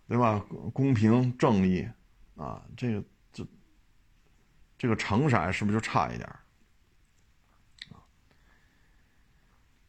[0.08, 0.42] 对吧？
[0.72, 1.86] 公平正义
[2.38, 3.46] 啊，这个这
[4.78, 6.36] 这个成色是不是就差一点？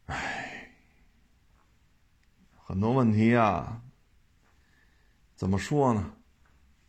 [0.06, 0.74] 唉，
[2.56, 3.80] 很多问题啊。
[5.36, 6.12] 怎么说呢？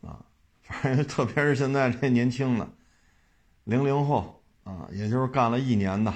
[0.01, 0.25] 啊，
[0.61, 2.67] 反正特别是现在这年轻的
[3.63, 6.13] 零零后啊，也就是干了一年的，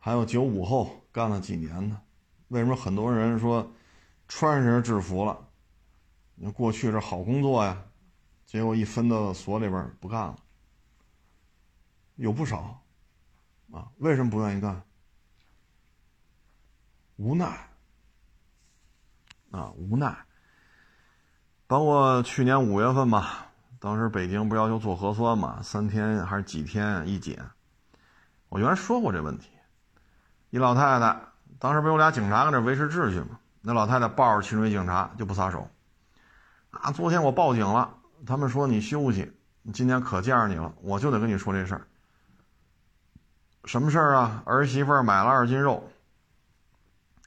[0.00, 2.00] 还有九五后干了几年的，
[2.48, 3.72] 为什么很多人说
[4.26, 5.48] 穿上制服了？
[6.34, 7.80] 那过去是好工作呀，
[8.52, 10.36] 结果一分到所里边不干了，
[12.16, 12.82] 有不少
[13.72, 13.88] 啊。
[13.96, 14.82] 为什么不愿意干？
[17.16, 17.46] 无奈
[19.52, 20.14] 啊，无奈。
[21.66, 23.46] 包括去年五月份吧，
[23.78, 27.42] 当时北京不要求做核酸嘛，三天还是几天一检？
[28.50, 29.48] 我原来说过这问题。
[30.50, 31.18] 一老太太，
[31.58, 33.40] 当时不有俩警察搁那维持秩序嘛？
[33.62, 35.70] 那老太太抱着其中一警察就不撒手。
[36.70, 37.96] 啊，昨天我报警了，
[38.26, 39.32] 他们说你休息，
[39.72, 41.86] 今天可见着你了，我就得跟你说这事儿。
[43.64, 44.42] 什么事儿啊？
[44.46, 45.88] 儿媳妇买了二斤肉，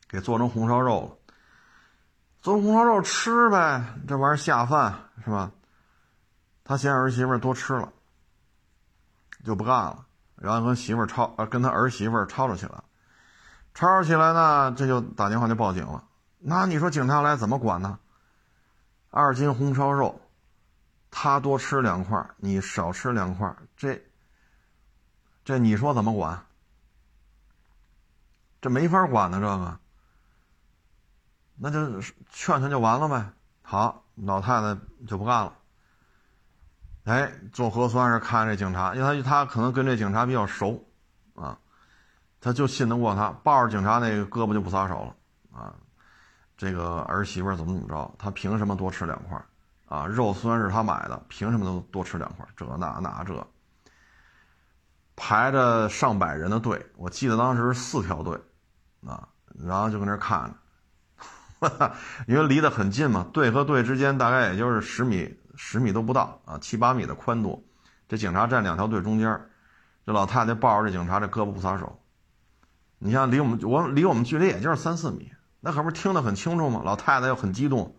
[0.07, 1.33] 给做成红烧肉了。
[2.41, 4.93] 做红烧肉吃呗，这玩意儿下饭
[5.23, 5.51] 是吧？
[6.63, 7.91] 他嫌儿媳妇多吃了，
[9.43, 12.83] 就不干了，然后跟媳妇吵，跟他儿媳妇吵吵起来，
[13.73, 16.03] 吵吵起来呢，这就打电话就报警了。
[16.39, 17.97] 那你说警察来怎么管呢？
[19.09, 20.19] 二斤红烧肉，
[21.17, 24.03] 他多吃两块，你少吃两块，这
[25.45, 26.45] 这你说怎么管？
[28.59, 29.79] 这没法管呢，这个。
[31.55, 33.31] 那就劝劝就完了呗。
[33.61, 35.57] 好，老太太就不干了。
[37.05, 40.85] 哎，做核酸时看这警察，因为他他可能跟这警察比较熟，
[41.33, 41.57] 啊，
[42.41, 45.73] 他就信得过他，抱着警察那个胳膊就不撒手了啊。
[46.57, 49.41] 这个儿媳妇怎么怎么着，他凭什么多吃两块
[49.85, 50.05] 啊？
[50.05, 52.45] 肉虽然是他买的，凭什么都多吃两块？
[52.55, 53.47] 这那那这，
[55.15, 58.39] 排着上百人的队，我记得当时四条队，
[59.05, 59.27] 啊，
[59.63, 60.55] 然后就跟那看着。
[62.27, 67.67] 因为离得很近嘛，队和队之间大概也就是十米，十米都不到啊，七八米的宽度。
[68.07, 69.49] 这警察站两条队中间，
[70.05, 71.99] 这老太太抱着这警察，这胳膊不撒手。
[72.99, 76.81] 你像离我们我离我们距离也就是三四米，那可不是听得很清楚吗？
[76.83, 77.95] 老太太又很激动，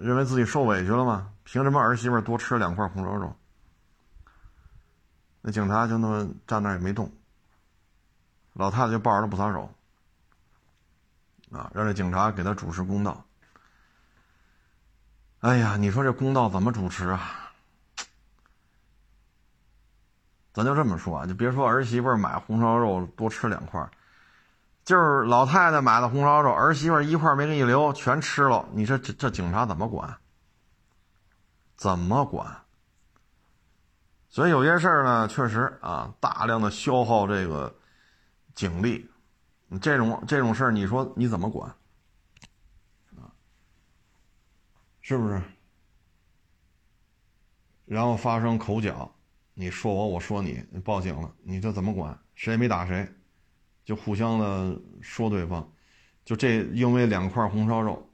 [0.00, 1.30] 认为自己受委屈了吗？
[1.44, 3.36] 凭什么儿媳妇多吃两块红烧肉？
[5.42, 7.10] 那警察就那么站那也没动，
[8.52, 9.70] 老太太就抱着他不撒手。
[11.50, 13.24] 啊，让这警察给他主持公道。
[15.40, 17.52] 哎呀，你说这公道怎么主持啊？
[20.52, 23.90] 咱就这么说啊，就别说儿媳妇买红烧肉多吃两块，
[24.90, 30.18] 就是老太太买的红烧肉，儿媳妇一块没给你留，全吃了，你说这这警察怎么管？
[31.76, 32.44] 怎么管？
[34.28, 37.72] 所以有些事儿呢，确实啊，大量的消耗这个
[38.52, 39.08] 警力。
[39.80, 41.72] 这种这种事儿，你说你怎么管？
[45.00, 45.40] 是不是？
[47.84, 49.08] 然后发生口角，
[49.54, 52.18] 你说我，我说你，你报警了，你这怎么管？
[52.34, 53.08] 谁也没打谁，
[53.90, 55.68] 就互相的说对方，
[56.24, 58.08] 就这因为两块红烧肉，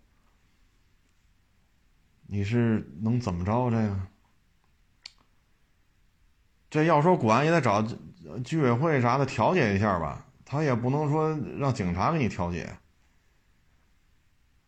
[2.27, 3.71] 你是能怎么着？
[3.71, 4.01] 这个，
[6.71, 7.87] 这要说管也得找
[8.43, 10.25] 居委会啥的调解一下吧。
[10.47, 12.75] 他也不能说让警察给你调解。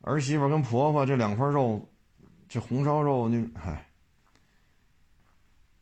[0.03, 1.89] 儿媳妇跟婆婆这两块肉，
[2.51, 3.89] 这红烧肉，你唉，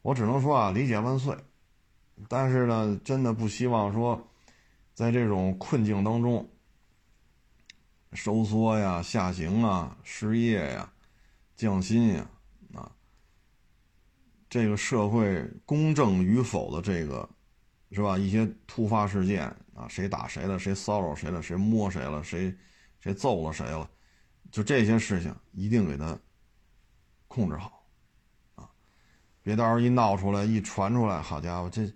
[0.02, 1.36] 我只能说啊，理解万岁。
[2.28, 4.24] 但是呢，真的不希望说，
[4.96, 6.48] 在这种困境当中，
[8.14, 10.90] 收缩呀、下行啊、失业呀、
[11.54, 12.26] 降薪呀，
[12.74, 12.90] 啊，
[14.48, 17.28] 这个社会公正与否的这个。
[17.92, 18.18] 是吧？
[18.18, 22.54] 一些突发事件啊，谁打谁了，谁骚扰谁了，谁摸谁了，谁
[22.98, 23.88] 谁揍了谁了，
[24.50, 26.18] 就这些事情一定给他
[27.28, 27.86] 控制好
[28.56, 28.68] 啊！
[29.40, 31.90] 别到时候一闹出来，一传出来，好家伙，这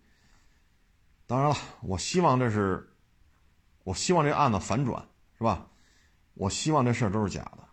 [1.27, 2.89] 当然了，我希望这是，
[3.85, 5.05] 我希望这案子反转，
[5.39, 5.67] 是吧？
[6.35, 7.69] 我希望这事儿都是假的，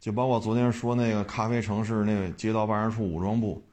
[0.00, 3.66] 就包括昨天说那个咖啡城市那个街道办事处武装部。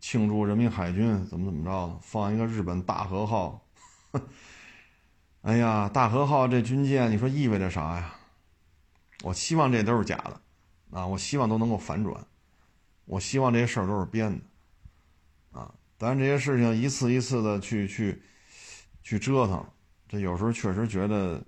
[0.00, 1.98] 庆祝人民海军怎么怎么着？
[2.02, 3.66] 放一个日本大和号。
[5.42, 8.14] 哎呀，大和号这军舰，你说意味着啥呀？
[9.22, 10.40] 我希望这都是假的，
[10.98, 12.26] 啊，我希望都能够反转，
[13.06, 18.22] 我希望这些事儿都是编的，啊，当然这些事情一次一次的去去
[19.02, 19.66] 去折腾，
[20.20, 21.42] 有时候确实觉得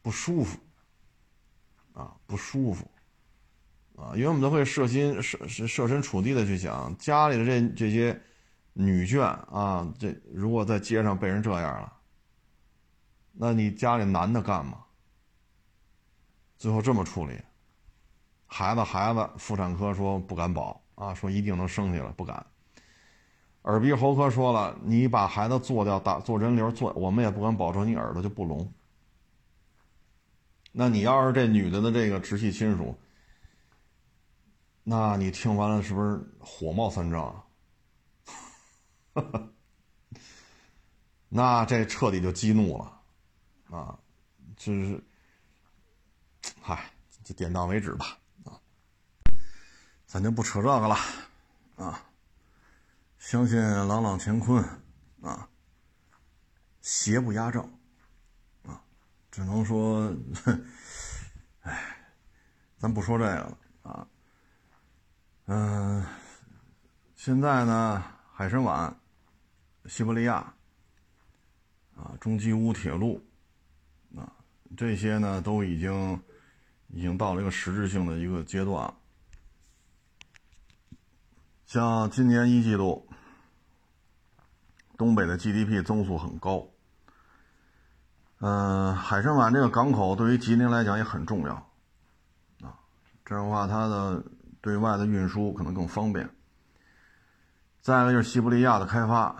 [0.00, 0.58] 不舒服，
[1.92, 2.90] 啊，不舒服，
[3.96, 8.20] 啊，因为我们都会设心设设身处地的去想，家里的这这些
[8.72, 11.92] 女眷啊，这如果在街上被人这样了，
[13.32, 14.78] 那你家里男的干嘛？
[16.58, 17.40] 最后这么处理，
[18.46, 22.46] 孩子孩子，妇产科说不敢保啊，说一定能生下来，不敢。
[23.62, 28.72] 耳鼻喉科说了，你把孩子做掉，打做人流做，我们也不敢保证你耳朵就不聋。
[30.72, 32.98] 那你要是这女的的这个直系亲属，
[34.82, 37.44] 那你听完了是不是火冒三丈？
[41.28, 43.00] 那这彻底就激怒了，
[43.70, 43.98] 啊，
[44.56, 45.02] 就是。
[46.60, 46.90] 嗨，
[47.24, 48.58] 就点到为止吧，啊，
[50.06, 50.96] 咱就不扯这个了，
[51.76, 52.00] 啊，
[53.22, 54.62] 相信朗朗乾坤，
[55.22, 55.48] 啊，
[56.80, 57.62] 邪不压正，
[58.64, 58.82] 啊，
[59.30, 60.12] 只能说，
[61.62, 61.96] 哎，
[62.78, 64.08] 咱不说这个了，啊，
[65.46, 66.04] 嗯，
[67.14, 68.92] 现在呢，海参崴、
[69.86, 70.52] 西伯利亚，
[71.94, 73.24] 啊，中基乌铁路，
[74.16, 74.30] 啊，
[74.76, 76.20] 这些呢都已经。
[76.94, 78.94] 已经到了一个实质性的一个阶段。
[81.72, 83.08] 像今年一季度，
[84.98, 86.68] 东北的 GDP 增速很高。
[88.40, 91.54] 嗯，海参崴这个港口对于吉林来讲也很重要，
[92.60, 92.76] 啊，
[93.24, 94.22] 这样的话它的
[94.60, 96.28] 对外的运输可能更方便。
[97.80, 99.34] 再一个就是西伯利亚的开发，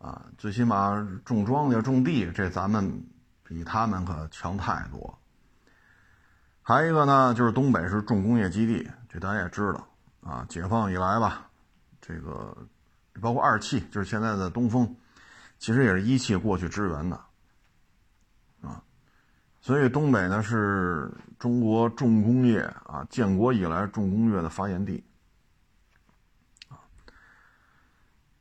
[0.00, 0.94] 啊，最起码
[1.24, 3.02] 种庄稼、种地，这咱们
[3.42, 5.18] 比他们可强太多。
[6.60, 9.88] 还有一个呢，就是东北是重工业基地，这大家也知道
[10.30, 10.44] 啊。
[10.46, 11.48] 解放以来吧，
[12.06, 12.54] 这个
[13.22, 14.94] 包括二汽，就是现在的东风，
[15.58, 17.16] 其实也是一汽过去支援的
[18.60, 18.82] 啊。
[19.60, 25.02] 所以东北呢是中国重工业啊，建国以来重工业的发源地。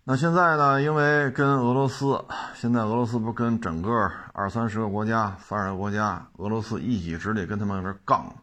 [0.05, 0.81] 那现在呢？
[0.81, 2.21] 因为跟俄罗斯，
[2.55, 8.35] 现在俄罗斯不跟整个二三十个国家、发展国家，俄罗斯一己之力跟他们这杠，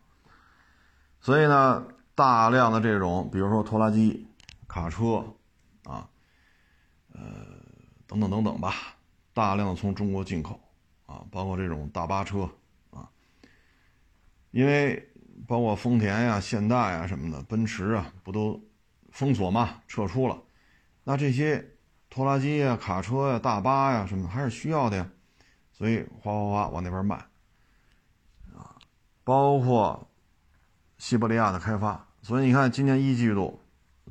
[1.21, 4.27] 所以呢，大量的这种，比如说拖拉机、
[4.71, 5.25] 卡车，
[5.83, 6.09] 啊，
[7.13, 7.21] 呃，
[8.07, 8.73] 等等等等吧，
[9.35, 10.61] 大量的从中国进口，
[11.07, 12.49] 啊，包括这种大巴车，
[12.91, 13.11] 啊，
[14.53, 15.13] 因为
[15.45, 18.63] 包括丰田呀、现代呀什么的，奔驰啊，不都
[19.11, 20.41] 封锁嘛，撤出了。
[21.03, 21.69] 那这些
[22.09, 25.11] 拖拉机呀、卡车呀、大巴呀什么还是需要的呀，
[25.73, 27.17] 所以哗哗哗往那边卖，
[28.55, 28.79] 啊，
[29.25, 30.09] 包括
[30.97, 33.60] 西伯利亚的开发，所以你看今年一季度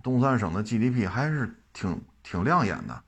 [0.04, 3.02] 东三省的 GDP 还是挺挺亮眼的，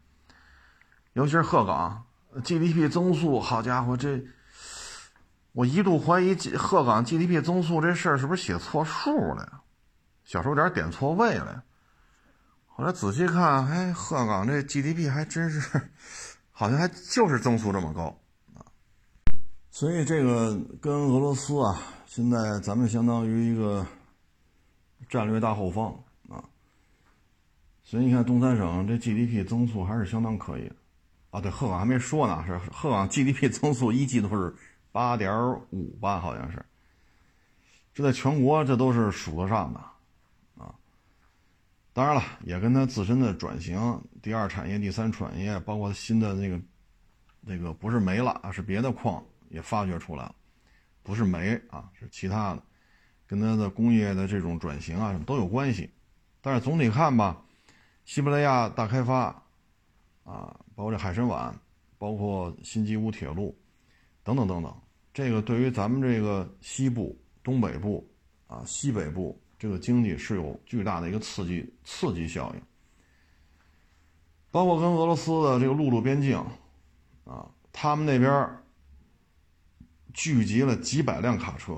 [1.14, 2.06] 尤其是鹤岗
[2.44, 4.24] GDP 增速，好家伙，这
[5.54, 9.62] 我一度怀疑鹤岗 GDP 增速这事儿是不是写错数了呀？
[10.24, 11.64] 小时候点点错位了呀？
[12.68, 15.90] 后来仔细看，哎，鹤岗这 GDP 还真是，
[16.52, 18.18] 好像还就是增速这么高
[18.56, 18.64] 啊。
[19.70, 23.86] 所以这个跟俄罗斯啊，现在咱们相当于一个
[25.10, 25.94] 战略大后方。
[27.92, 30.76] 所以你看东三省这 GDP 增速还是相当可以的
[31.30, 31.42] 啊。
[31.42, 34.56] 对，鹤岗还没说呢，是鹤岗 GDP 增速一季度是
[34.94, 35.30] 八点
[35.72, 36.66] 五吧，好像是。
[37.94, 39.80] 这在全国这都是数得上的
[40.58, 40.74] 啊。
[41.92, 46.58] 当然了，也跟它自身的转型、第二产业、第三产业，包括新的那个
[47.42, 50.36] 那个不是煤了啊，是别的矿也发掘出来了，
[51.04, 52.64] 不是煤啊，是其他的，
[53.28, 55.90] 跟它的工业的这种转型啊什么都有关系。
[56.40, 57.44] 但是总体看吧，
[58.06, 59.26] 西伯利亚大开发
[60.24, 61.54] 啊，包括这海参崴，
[61.98, 63.58] 包括新吉乌铁路
[64.24, 64.82] 等等等等，
[65.14, 68.10] 这个对于咱们这个西部、东北部
[68.48, 69.40] 啊、西北部。
[69.62, 72.62] 这个经济是有巨大的一个刺激刺激效应，
[74.50, 76.36] 包括跟俄罗斯的这个陆路边境，
[77.26, 78.50] 啊，他们那边
[80.16, 81.76] 聚集了几百辆卡车，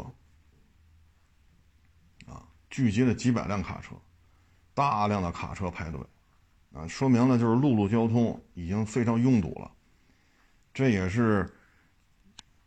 [2.25, 3.97] 啊，聚集了几百辆卡车，
[4.73, 5.99] 大量的卡车排队，
[6.73, 9.71] 啊，说明了就是陆路交通已经非常拥堵了，
[10.73, 11.53] 这也是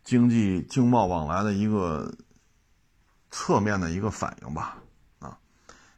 [0.05, 2.15] 经济经贸往来的一个
[3.31, 4.79] 侧面的一个反应吧。
[5.19, 5.39] 啊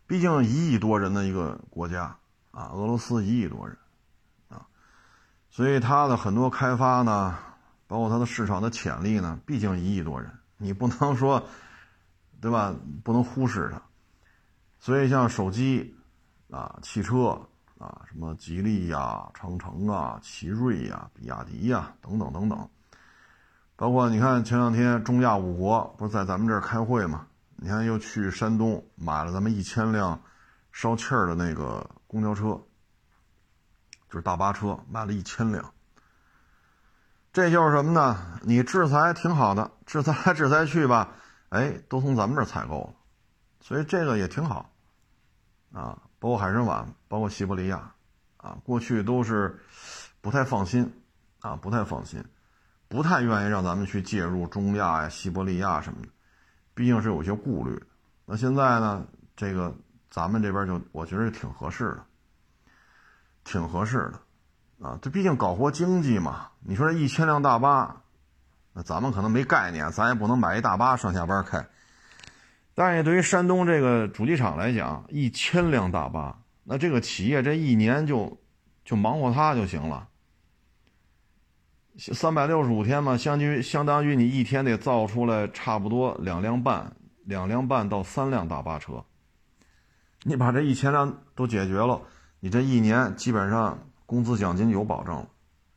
[0.06, 2.16] 毕竟一亿多人的一个国家
[2.50, 3.76] 啊，俄罗斯一亿多人
[4.48, 4.66] 啊，
[5.50, 7.38] 所以它的很多开发呢，
[7.86, 11.46] 包括它的市场的潜力呢，毕竟一亿多人，你不能说
[12.40, 12.74] 对吧？
[13.04, 13.82] 不能忽视它。
[14.78, 15.94] 所以像手机
[16.50, 17.46] 啊、汽车
[17.78, 22.68] 啊，什么吉利呀、长城啊、奇瑞呀、比亚迪呀等等等等，
[23.76, 27.26] 包括你看前两天中亚五国不是在咱们这儿开会嘛？
[27.54, 30.20] 你看又去山东买了咱们一千辆
[30.72, 32.60] 烧气儿的那个公交车，
[34.08, 35.72] 就是大巴车，买了一千辆。
[37.32, 38.40] 这就是什么呢？
[38.42, 41.10] 你制裁挺好的，制裁来制裁去吧，
[41.50, 42.94] 哎，都从咱们这儿采购了，
[43.60, 44.70] 所以这个也挺好。
[45.72, 47.92] 啊，包括海参崴，包括西伯利亚，
[48.38, 49.58] 啊，过去都是
[50.20, 50.92] 不太放心，
[51.40, 52.24] 啊，不太放心，
[52.88, 56.08] 不太愿意让咱们去介入中亚呀、西伯利亚什么的，
[56.74, 57.82] 毕竟是有些顾虑。
[58.24, 59.74] 那现在呢，这个
[60.10, 62.04] 咱们这边就我觉得挺合适的，
[63.44, 66.48] 挺合适的，啊，这毕竟搞活经济嘛。
[66.60, 68.02] 你说这一千辆大巴，
[68.72, 71.68] 那咱们可能没概念，咱也不能买一大巴上下班开。
[72.78, 78.38] 但是对于山东这个主机厂来讲，一千辆大巴，那这个企业这一年就
[78.84, 80.06] 就忙活它就行了。
[81.98, 86.92] 三百六十五天嘛，相当于相当于你一天得造出来差不多两辆半、
[87.24, 89.04] 两辆半到三辆大巴车。
[90.22, 92.00] 你把这一千辆都解决了，
[92.38, 93.76] 你这一年基本上
[94.06, 95.28] 工资奖金有保证了，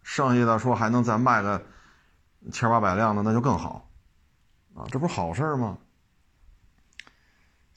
[0.04, 1.66] 剩下的说还能再卖个
[2.52, 3.90] 千八百辆的，那就更好
[4.76, 5.80] 啊，这不是好事吗？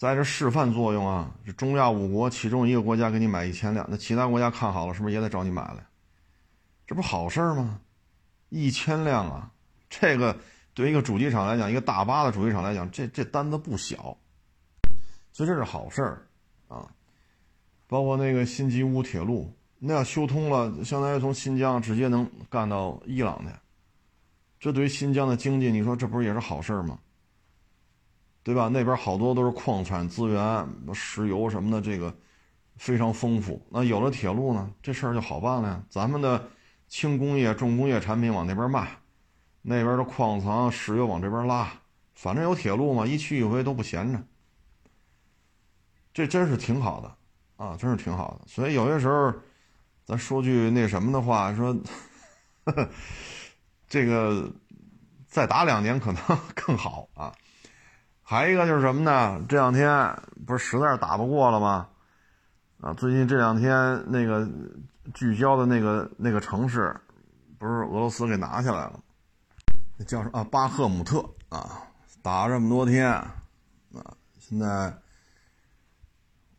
[0.05, 1.31] 在这示范作用啊！
[1.47, 5.77] 这中亚五国其中一个国家给你买一千辆，那其他国家看好了，是不是也得找你买来？
[6.87, 7.81] 这不好事吗？
[8.51, 9.51] 一千辆啊！
[9.89, 10.37] 这个
[10.75, 14.17] 对于一个主机厂来讲，一个大巴的主机厂来讲，这这单子不小，
[15.33, 16.27] 所以这是好事儿
[16.69, 16.87] 啊！
[17.87, 23.53] 包括那个新吉乌铁路，那要修通了，相当于从新疆直接能干到伊朗去，
[24.61, 26.99] 这对于新疆的经济，你说这不是也是好事吗？
[28.45, 28.69] 对吧？
[28.69, 32.15] 那边好多都是矿产资源，石油什么的，这个
[32.77, 33.61] 非常丰富。
[33.71, 35.83] 那有了铁路呢，这事儿就好办了呀。
[35.89, 36.47] 咱们的
[36.87, 38.87] 轻工业、重工业产品往那边卖，
[39.63, 41.73] 那边的矿藏、石油往这边拉，
[42.15, 44.23] 反正有铁路嘛，一去一回都不闲着。
[46.13, 47.17] 这真是挺好的
[47.57, 48.47] 啊，真是挺好的。
[48.47, 49.33] 所以有些时候，
[50.05, 51.73] 咱说句那什么的话，说
[52.65, 52.89] 呵呵
[53.89, 54.53] 这个
[55.27, 56.23] 再打两年可能
[56.55, 57.35] 更好啊。
[58.27, 59.45] 还一个就是什么呢？
[59.47, 61.87] 这两天不是实在是打不过了吗？
[62.81, 64.49] 啊，最近这两天那个
[65.13, 66.99] 聚焦的那个那个城市，
[67.59, 68.99] 不是俄罗斯给拿下来了？
[69.99, 70.45] 那叫什么啊？
[70.51, 71.83] 巴赫姆特啊，
[72.23, 73.31] 打了这么多天啊，
[74.39, 74.93] 现在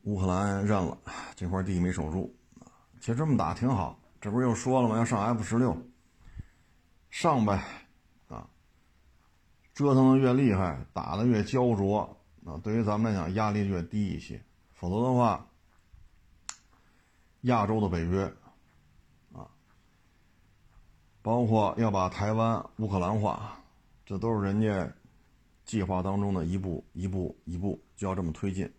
[0.04, 0.96] 乌克兰认了
[1.36, 2.70] 这块地没守住啊。
[3.00, 4.98] 其实这么打挺好，这不是又说了吗？
[4.98, 5.76] 要上 F 十六，
[7.10, 7.60] 上呗。
[9.76, 14.42] 折腾的越厉害，打的越焦灼，啊，对于咱们来讲压力越低一些。
[14.74, 15.46] 否则的话，
[17.42, 18.24] 亚洲的北约，
[19.34, 19.46] 啊，
[21.22, 23.60] 包括要把台湾乌克兰化，
[24.06, 24.90] 这都是人家
[25.66, 28.72] 计划当中的一步一步一步就要这么推进。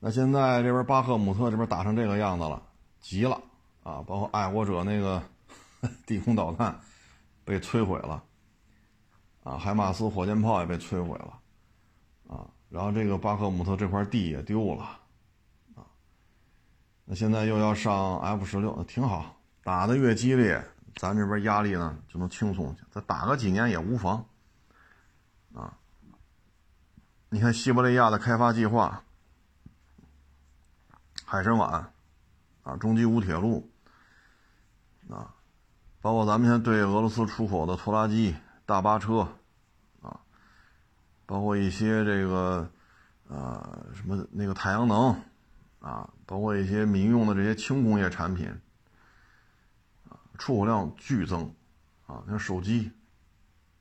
[0.00, 2.62] 那现在这边巴赫姆特这边打成这个样子了，
[3.00, 3.40] 急了
[3.82, 4.02] 啊！
[4.06, 5.22] 包括爱国者那个
[6.04, 6.78] 地空导弹
[7.42, 8.22] 被摧毁了。
[9.44, 11.38] 啊，海马斯火箭炮也被摧毁了，
[12.34, 14.82] 啊，然后这个巴赫姆特这块地也丢了，
[15.74, 15.84] 啊，
[17.04, 20.66] 那现在又要上 F 十六，挺好，打的越激烈，
[20.96, 24.24] 咱这边压力呢就能轻松些，再打个几年也无妨，
[25.54, 25.76] 啊，
[27.28, 29.04] 你看西伯利亚的开发计划，
[31.26, 31.84] 海参崴，
[32.62, 33.70] 啊，中吉乌铁路，
[35.10, 35.34] 啊，
[36.00, 38.34] 包括咱们现在对俄罗斯出口的拖拉机。
[38.66, 39.28] 大巴车，
[40.00, 40.18] 啊，
[41.26, 42.70] 包括一些这个，
[43.28, 45.14] 呃，什么那个太阳能，
[45.80, 48.48] 啊，包括一些民用的这些轻工业产品，
[50.08, 51.54] 啊，出口量剧增，
[52.06, 52.90] 啊，像手机，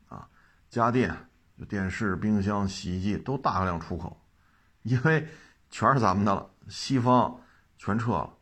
[0.09, 0.27] 啊，
[0.69, 1.15] 家电，
[1.57, 4.21] 就电视、冰箱、洗衣机都大量出口，
[4.81, 5.29] 因为
[5.69, 7.39] 全是咱们的了，西方
[7.77, 8.33] 全撤了，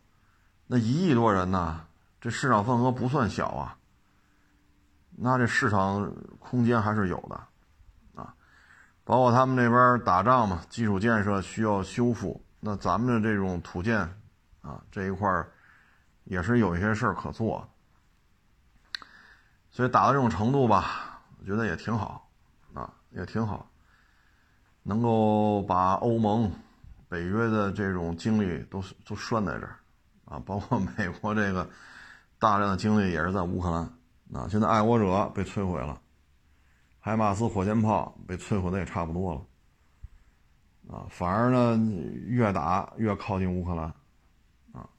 [0.65, 1.85] 那一亿多人呢，
[2.19, 3.77] 这市场份额不算小啊。
[5.23, 7.35] 那这市场空间还是有的，
[8.19, 8.33] 啊，
[9.03, 13.99] 包括他们那边打仗嘛，基础建设需要修复，那咱们的这种土建，
[14.61, 15.51] 啊，这一块儿
[16.23, 17.69] 也是有一些事儿可做，
[19.69, 22.27] 所以打到这种程度吧，我觉得也挺好，
[22.73, 23.69] 啊，也挺好，
[24.81, 26.51] 能够把欧盟、
[27.07, 29.75] 北约的这种精力都都拴在这儿，
[30.25, 31.69] 啊，包括美国这个
[32.39, 33.87] 大量的精力也是在乌克兰。
[34.33, 36.01] 啊，现在爱国者被摧毁了，
[36.99, 41.77] 海马斯火箭炮被摧毁的也差不多了，啊，反而呢
[42.27, 43.93] 越打越靠近乌克兰，
[44.71, 44.89] 啊，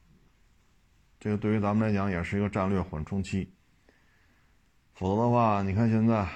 [1.19, 3.51] 这个对于咱们来讲也是一个战略缓冲期。
[4.93, 6.27] 否则的话，你看现在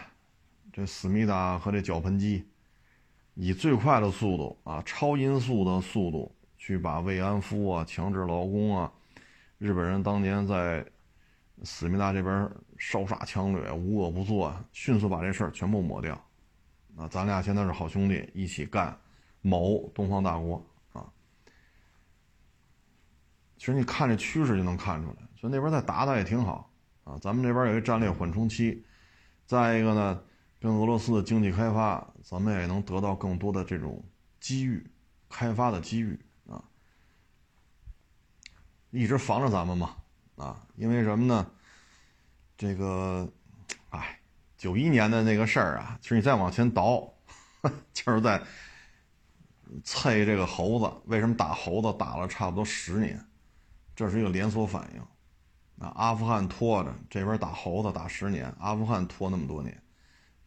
[0.73, 2.43] 这思密达和这绞盆机，
[3.35, 8.91] 以最快的速度啊，超音速的速度去把慰安妇啊、强制劳工啊，
[9.59, 10.83] 日本人当年在
[11.63, 16.13] 思密达这边烧杀抢掠、无恶不作，迅速把这事儿全部抹掉。
[16.95, 18.99] 啊，咱俩现在是好兄弟，一起干
[19.41, 21.05] 谋东方大国啊！
[23.57, 26.71] 其实你看这趋势就能看出来，就那边再打打也挺好
[27.03, 27.17] 啊。
[27.21, 28.83] 咱们这边有一战略缓冲期，
[29.45, 30.23] 再一个呢，
[30.59, 34.03] 跟俄罗斯的经济开发，咱们也能得到更多的这种
[34.39, 34.83] 机遇，
[35.29, 36.63] 开发的机遇啊，
[38.89, 39.97] 一直防着咱们嘛
[40.37, 41.51] 啊，因为什么呢？
[42.57, 43.29] 这个，
[43.89, 44.19] 哎。
[44.57, 47.13] 九一年的那个事儿啊，其实你再往前倒，
[47.93, 48.41] 就是在
[49.83, 50.91] 催这个猴子。
[51.05, 53.23] 为什么打猴子打了差不多十年？
[53.95, 55.01] 这是一个连锁反应。
[55.77, 59.79] 啊，阿富汗拖着这边打猴子打十年，阿富汗拖那么多年，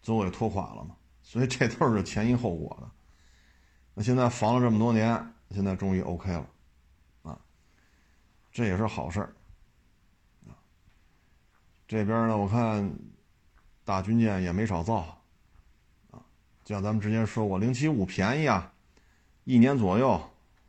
[0.02, 0.96] 最后给拖垮了嘛。
[1.22, 2.90] 所以这都是前因后果的。
[3.94, 6.46] 那现在防了这么多年，现在终于 OK 了，
[7.22, 7.38] 啊，
[8.50, 9.32] 这也是好事儿。
[11.90, 12.88] 这边呢，我看。
[13.82, 14.98] 大军舰也没少造，
[16.12, 16.22] 啊，
[16.62, 18.70] 就像咱们之前说过，零七五便宜啊，
[19.42, 20.20] 一年左右，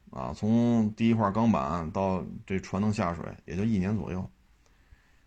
[0.10, 4.28] 啊，从第一块钢板到这船能下水，也就一年左右。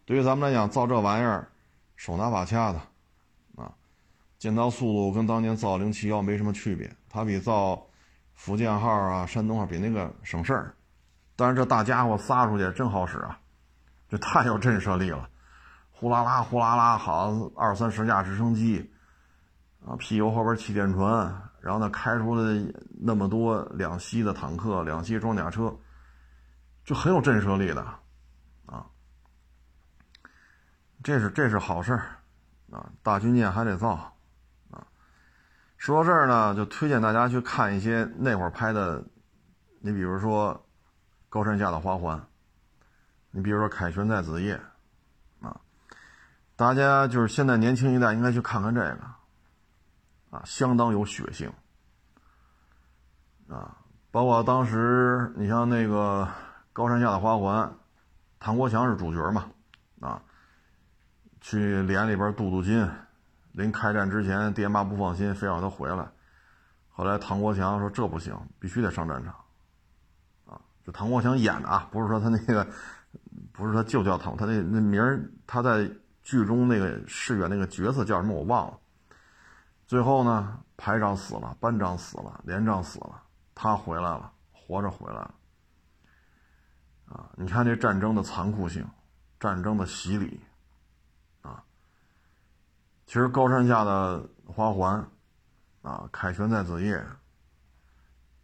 [0.05, 1.49] 对于咱们来讲，造这玩意儿
[1.95, 2.81] 手拿把掐的，
[3.55, 3.73] 啊，
[4.41, 7.81] 建造速度跟当年造零七幺没什么区别，它比造
[8.35, 10.75] 福建号啊、山东号比那个省事儿。
[11.37, 13.39] 但是这大家伙撒出去真好使啊，
[14.09, 15.31] 这太有震慑力了。
[15.97, 18.93] 呼啦啦，呼啦啦，好二三十架直升机，
[19.87, 22.53] 啊，屁股后边气垫船，然后呢，开出了
[23.01, 25.75] 那么多两栖的坦克、两栖装甲车，
[26.85, 27.81] 就很有震慑力的，
[28.67, 28.85] 啊，
[31.03, 32.19] 这是这是好事儿，
[32.73, 33.93] 啊，大军舰还得造，
[34.73, 34.85] 啊，
[35.79, 39.03] 说到这儿呢，就推荐大家去看一些那会儿拍的，
[39.79, 40.67] 你比如说
[41.31, 42.21] 高山下的花环，
[43.31, 44.61] 你比如说凯旋在子夜。
[45.41, 45.61] 啊
[46.57, 49.01] 大家就是现在年轻一代应该去看看这个，
[50.31, 51.53] 啊，相当有血性，
[53.49, 53.77] 啊，
[54.13, 56.29] 包括当时你像那个
[56.73, 57.75] 高山下的花环，
[58.39, 59.51] 唐国强是主角嘛，
[60.01, 60.23] 啊，
[61.41, 62.89] 去连里边镀镀金，
[63.51, 66.09] 临开战之前，爹妈不放心，非要他回来，
[66.89, 69.35] 后来唐国强说这不行，必须得上战场，
[70.47, 72.65] 啊，这唐国强演的啊，不是说他那个，
[73.53, 75.91] 不是他就叫唐，他那那名儿他在。
[76.25, 78.79] 剧中那个饰演那个角色叫什么我忘了。
[79.87, 83.23] 最后呢，排长死了，班长死了，连长死了，
[83.55, 85.35] 他回来了，活着回来了。
[87.05, 88.89] 啊，你看这战争的残酷性，
[89.39, 90.41] 战争的洗礼，
[91.43, 91.63] 啊，
[93.05, 95.07] 其实高山下的花环，
[95.83, 97.07] 啊，凯旋在子夜，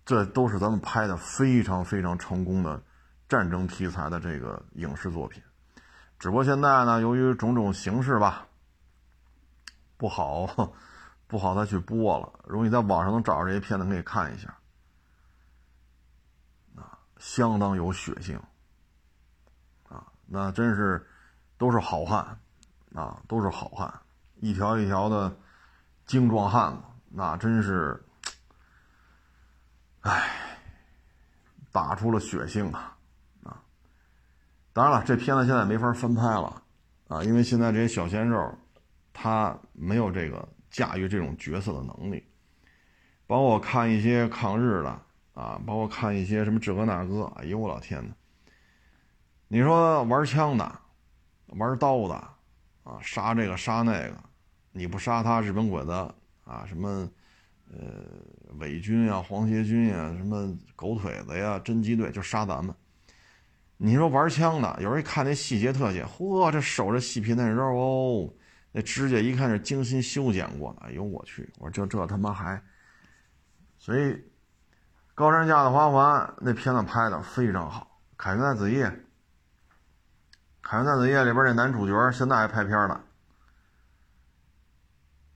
[0.05, 2.82] 这都是咱们拍的非常非常成功的
[3.27, 5.43] 战争题材的这个影视作品。
[6.20, 8.47] 只不过现在呢，由于种种形式吧，
[9.97, 10.47] 不好，
[11.26, 12.30] 不好再去播了。
[12.44, 14.55] 如果你在网上能找着这些片子，可以看一下，
[16.76, 18.38] 啊，相当有血性，
[19.88, 21.09] 啊，那真是
[21.56, 22.38] 都是好汉，
[22.94, 23.90] 啊，都是好汉，
[24.36, 25.34] 一条一条的
[26.05, 28.05] 精壮汉子，那真是，
[30.02, 30.30] 唉，
[31.72, 32.94] 打出了血性啊。
[34.81, 36.62] 当然了，这片子现在没法翻拍了，
[37.09, 38.51] 啊，因为现在这些小鲜肉，
[39.12, 42.24] 他没有这个驾驭这种角色的能力。
[43.27, 44.89] 包括看一些抗日的，
[45.35, 48.15] 啊，包括看一些什么这个那个，哎呦我老天呐！
[49.48, 50.81] 你说玩枪的，
[51.48, 52.15] 玩刀的，
[52.82, 54.16] 啊，杀这个杀那个，
[54.73, 55.93] 你不杀他，日本鬼子
[56.44, 57.07] 啊，什么
[57.70, 57.78] 呃
[58.61, 62.74] 伪军啊、皇协军呀、什么狗腿子呀、侦缉队，就杀咱们。
[63.82, 68.31] 你说玩枪的，有人一看那细节特写，嚯，这手这细皮嫩肉哦，
[68.73, 70.82] 那指甲一看是精心修剪过的。
[70.82, 72.62] 哎呦我去，我说这这他妈还，
[73.78, 74.23] 所以
[75.15, 77.98] 高山下的花环那片子拍的非常好。
[78.19, 78.85] 凯旋在子夜，
[80.61, 83.01] 凯旋在子夜里边那男主角现在还拍片呢。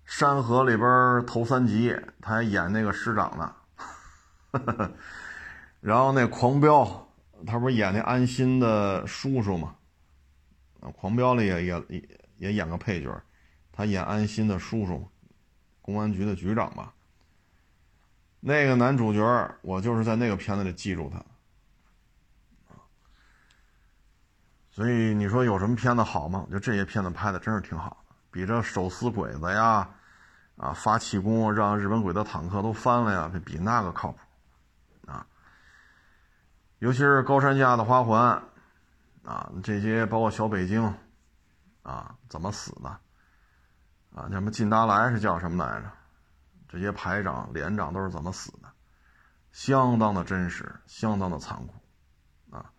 [0.04, 3.54] 山河里边头三集他还演那个师长呢，
[5.80, 7.00] 然后那狂飙。
[7.46, 9.76] 他不是演那安心的叔叔吗？
[10.80, 13.22] 啊，狂飙里也也也也演个配角，
[13.72, 15.08] 他演安心的叔叔，
[15.80, 16.92] 公安局的局长吧。
[18.40, 21.24] 那个男主角，我就是在那个片子里记住他。
[24.70, 26.40] 所以你说有什么片子好吗？
[26.44, 29.88] 我觉得这些片子拍的真是挺好的，比这手撕鬼子呀，
[30.56, 34.18] 啊发气功让日本鬼子坦克都翻了呀，比那个靠谱，
[36.78, 38.42] 尤其是高山下的花环，
[39.24, 40.94] 啊这些包括小北京，
[41.82, 42.88] 啊怎么死的，
[44.14, 45.90] 啊什么靳达莱是叫什么来着？
[46.68, 48.68] 这些排长连长都是怎么死的？
[49.52, 51.72] 相当的真实，相当的残酷。
[52.56, 52.70] 啊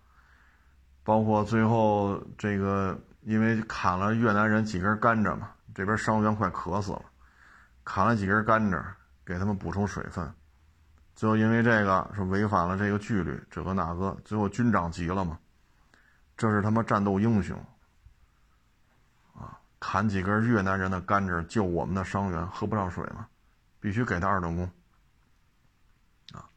[1.03, 7.05] 包括最后这个，因为砍了越南人几根甘蔗嘛，这边伤员快渴死了，
[7.83, 8.83] 砍了几根甘蔗
[9.23, 10.33] 给他们补充水分，
[11.15, 15.39] 最后因为这个是违反了这个纪律，这个那个，最后军长急了嘛，
[16.35, 17.57] 这是他妈战斗英雄
[19.33, 19.57] 啊！
[19.79, 23.27] 砍几根越南人的甘蔗救我们的伤员，喝不上水嘛，
[23.79, 24.69] 必须给他二等功
[26.33, 26.49] 啊！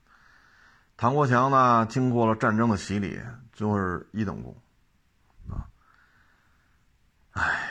[0.97, 3.21] 唐国强呢，经过了战争的洗礼。
[3.53, 4.57] 最后是一等功，
[5.51, 5.67] 啊，
[7.33, 7.69] 唉，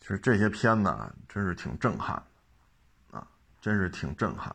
[0.00, 2.20] 其实这些片子真是挺震撼，
[3.12, 3.24] 啊，
[3.60, 4.52] 真是挺震撼。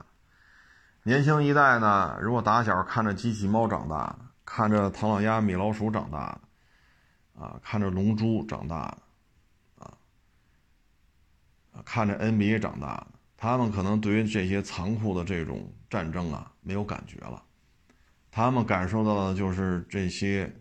[1.05, 6.39] 年轻一代呢，如果打小看着机器猫长大，看着唐老鸭、米老鼠长大，
[7.35, 8.97] 啊，看着龙珠长大
[9.77, 9.85] 的，
[11.73, 13.05] 啊，看着 NBA 长大，
[13.35, 17.43] 他们可能对于这些残酷的这种战争啊，没有感觉了。
[18.31, 20.51] 他们感受到的就是这些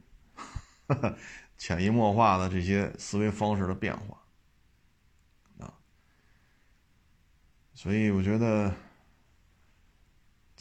[1.56, 4.18] 潜移默化的这些思维方式的变化
[5.64, 5.72] 啊，
[7.74, 8.74] 所以我觉得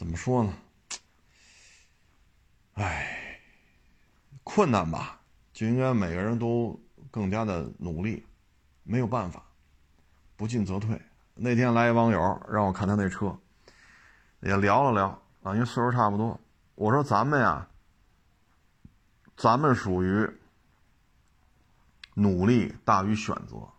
[0.02, 0.52] 怎么说呢？
[2.74, 3.40] 哎，
[4.44, 5.22] 困难吧，
[5.54, 6.76] 就应该每个人都
[7.12, 8.26] 更加的努力，
[8.82, 9.46] 没有办法，
[10.36, 11.00] 不进则退。
[11.36, 13.38] 那天来一网友让我看他那车，
[14.40, 15.10] 也聊了聊
[15.44, 16.42] 啊，因为岁数差不多。
[16.74, 17.70] 我说咱们呀，
[19.38, 20.28] 咱们属于
[22.16, 23.70] 努力大于选择，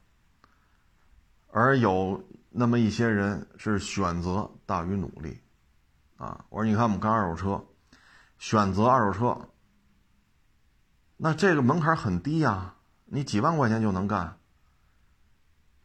[1.50, 5.36] 而有那么一些人是选择大于努力，
[6.22, 6.44] 啊！
[6.50, 7.64] 我说你看我们干二手车，
[8.38, 9.48] 选择二手车，
[11.16, 12.72] 那这个门槛很低呀，
[13.06, 14.38] 你几万块钱就能干。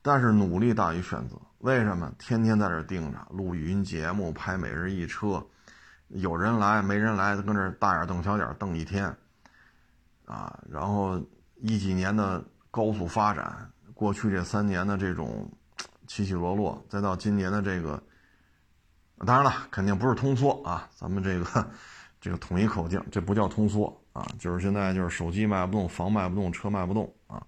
[0.03, 2.13] 但是努力大于选择，为什么？
[2.19, 5.43] 天天在这盯着录语音节目，拍每日一车。
[6.09, 9.05] 有人来没人来，搁那大眼瞪小眼瞪一天，
[10.25, 11.19] 啊，然后
[11.55, 15.51] 一几年的高速发展，过去这三年的这种
[16.05, 18.01] 起起落落，再到今年的这个，
[19.25, 21.71] 当然了，肯定不是通缩啊，咱们这个
[22.21, 27.41] 这个统一口径，这不叫通缩啊，就是现在就是手机卖不动，房卖不动，车卖不动啊，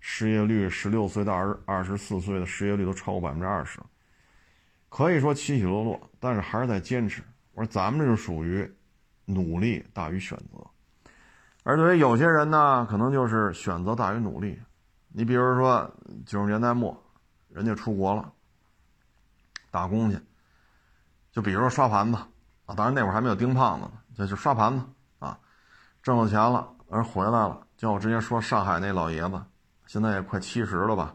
[0.00, 3.78] 失业率十六岁到二二十四岁的失业率都超过百分之二十，
[4.88, 7.22] 可以说起起落落，但是还是在坚持。
[7.54, 8.68] 我说咱们这是属于
[9.24, 10.64] 努力大于选择，
[11.62, 14.58] 而对于有些人呢，可能就是选择大于努力。
[15.08, 15.90] 你比如说
[16.26, 17.00] 九十年代末，
[17.48, 18.32] 人家出国了，
[19.70, 20.18] 打工去，
[21.36, 22.16] 就比如说刷盘子
[22.64, 24.82] 啊，当然那会儿还没有丁胖子呢，就就刷盘子
[25.18, 25.38] 啊，
[26.02, 29.42] 挣了钱了，而回来了，就我之前说上海那老爷子，
[29.86, 31.14] 现在也快七十了吧，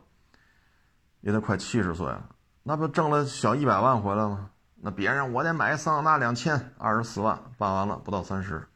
[1.21, 2.23] 也得快七十岁了，
[2.61, 4.51] 那不挣了小一百万回来吗？
[4.75, 8.67] 那别人我得买桑塔纳两千二十四万办完了不到三十，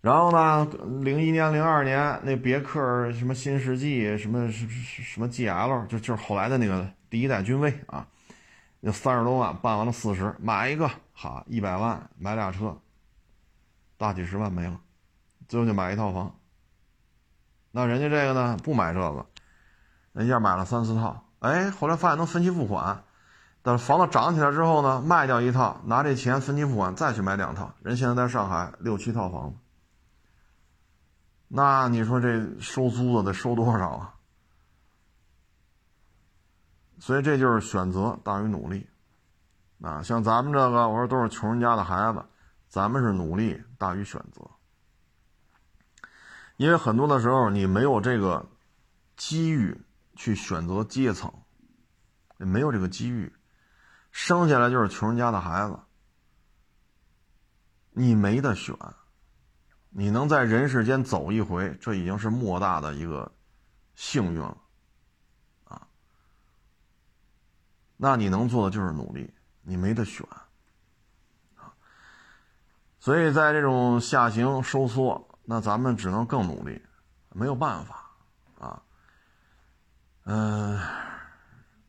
[0.00, 0.66] 然后呢，
[1.00, 8.04] 零一年零二年那别克什么新世纪什么什么什么 GL 就就是后来的那个第一代君威啊，
[8.80, 12.78] 那三十多万办完了四十买一个好一百万买俩车，
[13.96, 14.80] 大几十万没了，
[15.48, 16.32] 最后就买一套房。
[17.70, 19.26] 那人家这个呢不买这个，
[20.12, 23.04] 人家买了三四套，哎，后来发现能分期付款。
[23.60, 27.74] 等房子涨起来之后呢，卖掉一套，拿这钱分期付款，再去买两套。
[27.82, 29.56] 人现在在上海六七套房子，
[31.48, 34.14] 那你说这收租的得收多少啊？
[36.98, 38.88] 所以这就是选择大于努力
[39.80, 40.02] 啊！
[40.02, 42.24] 像咱们这个，我说都是穷人家的孩子，
[42.68, 44.42] 咱们是努力大于选择，
[46.56, 48.44] 因为很多的时候你没有这个
[49.16, 49.80] 机遇
[50.16, 51.32] 去选择阶层，
[52.38, 53.32] 也没有这个机遇。
[54.10, 55.78] 生下来就是穷人家的孩子，
[57.92, 58.74] 你没得选，
[59.90, 63.30] 你能在人世间走一回，这已经是莫大的一个
[63.94, 64.56] 幸运了，
[65.64, 65.86] 啊，
[67.98, 69.30] 那你能做的就是努力，
[69.60, 70.26] 你没得选，
[71.56, 71.68] 啊，
[72.98, 76.80] 所以在这种下行收缩，那咱们只能更努力，
[77.34, 78.10] 没有办法，
[78.58, 78.82] 啊，
[80.24, 80.80] 嗯。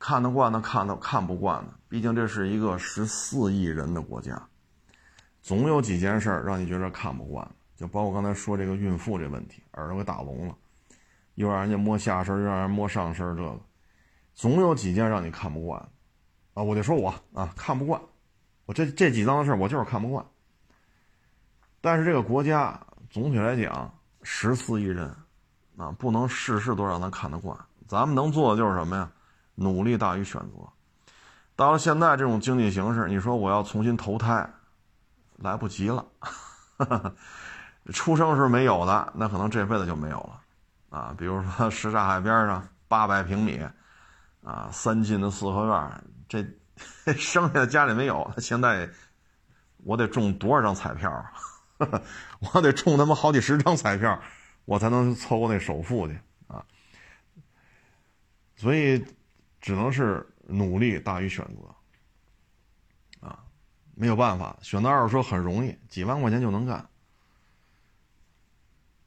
[0.02, 4.42] 看得惯的看的看不惯的，毕竟这是一个十四亿人的国家，
[5.42, 7.46] 总有几件事让你觉得看不惯。
[7.76, 10.56] 就包括刚才说这个孕妇这问题，耳朵给打聋了，
[11.36, 13.60] 又让人家摸下身，又让人摸上身，这个
[14.34, 15.90] 总有几件让你看不惯
[16.60, 16.62] 啊！
[16.62, 18.02] 我就说我啊看不惯，
[18.66, 20.26] 我这这几桩事我就是看不惯。
[21.80, 22.78] 但是这个国家
[23.10, 23.90] 总体来讲
[24.24, 25.10] 十四亿人
[25.78, 27.58] 啊，不能事事都让咱看得惯。
[27.88, 29.10] 咱们能做的就是什么呀？
[29.56, 30.68] 努力大于选择。
[31.56, 34.46] 到了现在这种经济形势，你说我要重新投胎，
[35.38, 36.06] 来不及了。
[37.94, 40.42] 出生时没有的，那可能这辈子就没有了，
[40.90, 43.66] 啊，比如说 什刹海边上八百平米，
[44.44, 46.46] 啊，三进的四合院，这
[47.18, 48.90] 生下来家里没有，他现在
[49.84, 51.26] 我得中多少张彩票？
[52.40, 54.22] 我得中他妈好几十张彩票，
[54.66, 56.66] 我才能凑够那首付去啊！
[58.56, 59.04] 所以
[59.60, 63.44] 只能是努力大于选择，啊，
[63.96, 66.88] 没有办法，选择二手车很容易，几万块钱就能干。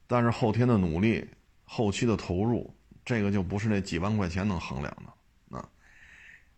[0.07, 1.29] 但是后天的努力，
[1.63, 2.75] 后期的投入，
[3.05, 5.12] 这个就不是那几万块钱能衡量的！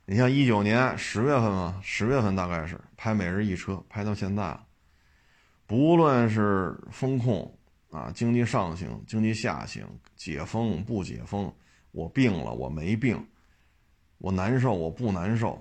[0.08, 4.64] 你像一九年十月份嘛，十月份大概是拍每日一车，拍到现在了。
[5.66, 7.52] 不论是风控
[7.90, 9.84] 啊，经济上行、经济下行、
[10.16, 11.52] 解封不解封，
[11.92, 13.28] 我病了我没病，
[14.20, 15.60] 我难受我不难受。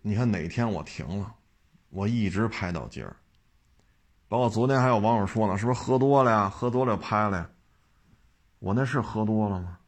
[0.00, 1.34] 你看哪天我停了，
[1.90, 3.16] 我一直拍到今儿。
[4.28, 6.48] 包括昨天还有网友说呢，是不是喝多了呀？
[6.48, 7.50] 喝多了拍了呀？
[8.60, 9.78] 我那是喝多了吗？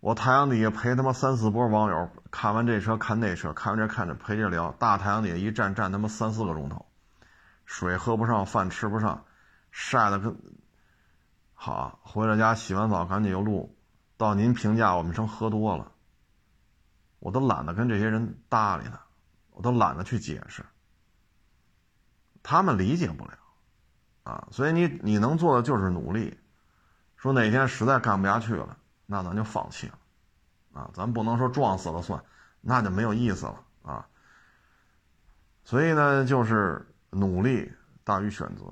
[0.00, 6.86] 我太阳底下陪他妈三四波网友看完这车看那车，看完这看着陪着聊，大太阳底下一站站他妈三四个钟头，
[7.66, 9.26] 水喝不上，饭吃不上，
[9.70, 10.34] 晒的跟
[11.52, 12.00] 好。
[12.02, 13.76] 回了家洗完澡赶紧又录，
[14.16, 15.92] 到您评价我们成喝多了，
[17.18, 19.02] 我都懒得跟这些人搭理他，
[19.50, 20.64] 我都懒得去解释。
[22.42, 23.32] 他们理解不了，
[24.22, 26.40] 啊，所以你你能做的就是努力。
[27.16, 28.78] 说哪天实在干不下去了，
[29.10, 29.98] 那咱就放弃了，
[30.72, 32.22] 啊，咱不能说撞死了算，
[32.60, 34.06] 那就没有意思了啊。
[35.64, 37.72] 所以呢，就是努力
[38.04, 38.66] 大于选择，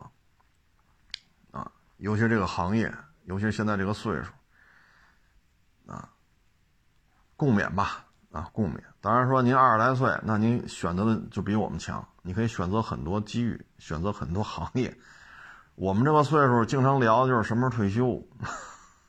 [1.50, 2.94] 啊，尤其这个行业，
[3.24, 4.30] 尤其现在这个岁数，
[5.90, 6.08] 啊，
[7.36, 8.04] 共勉吧。
[8.30, 8.78] 啊，共勉。
[9.00, 12.06] 当然说您二十来岁，那您选择的就比我们强。
[12.20, 14.94] 你可以选择很多机遇，选择很多行业。
[15.74, 18.22] 我们这个岁数经常聊的就是什么时候退休，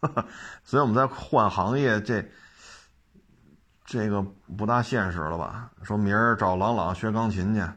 [0.64, 2.24] 所以我们在换行业，这
[3.86, 4.22] 这个
[4.58, 5.72] 不大现实了吧？
[5.84, 7.68] 说明儿找郎朗学钢琴去，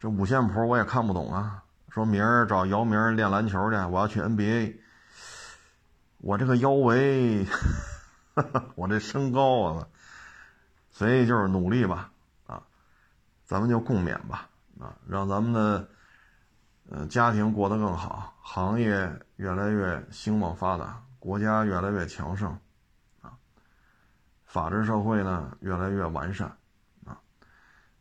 [0.00, 1.62] 这五线谱我也看不懂啊。
[1.88, 4.76] 说明儿找姚明练篮球去，我要去 NBA，
[6.18, 7.46] 我这个腰围，
[8.74, 9.86] 我这身高啊。
[10.90, 12.10] 所以就是努力吧，
[12.46, 12.62] 啊，
[13.44, 14.48] 咱们就共勉吧，
[14.80, 15.88] 啊，让咱们的，
[16.90, 22.50] 呃，家庭过得更好，行业越来越兴旺发达，国家越来越强盛，
[23.20, 23.32] 啊，
[24.44, 26.48] 法治社会呢越来越完善，
[27.04, 27.18] 啊，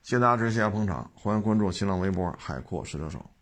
[0.01, 3.34] 谢谢大家支持，谢谢捧场，欢迎关注新浪微博海阔试车手。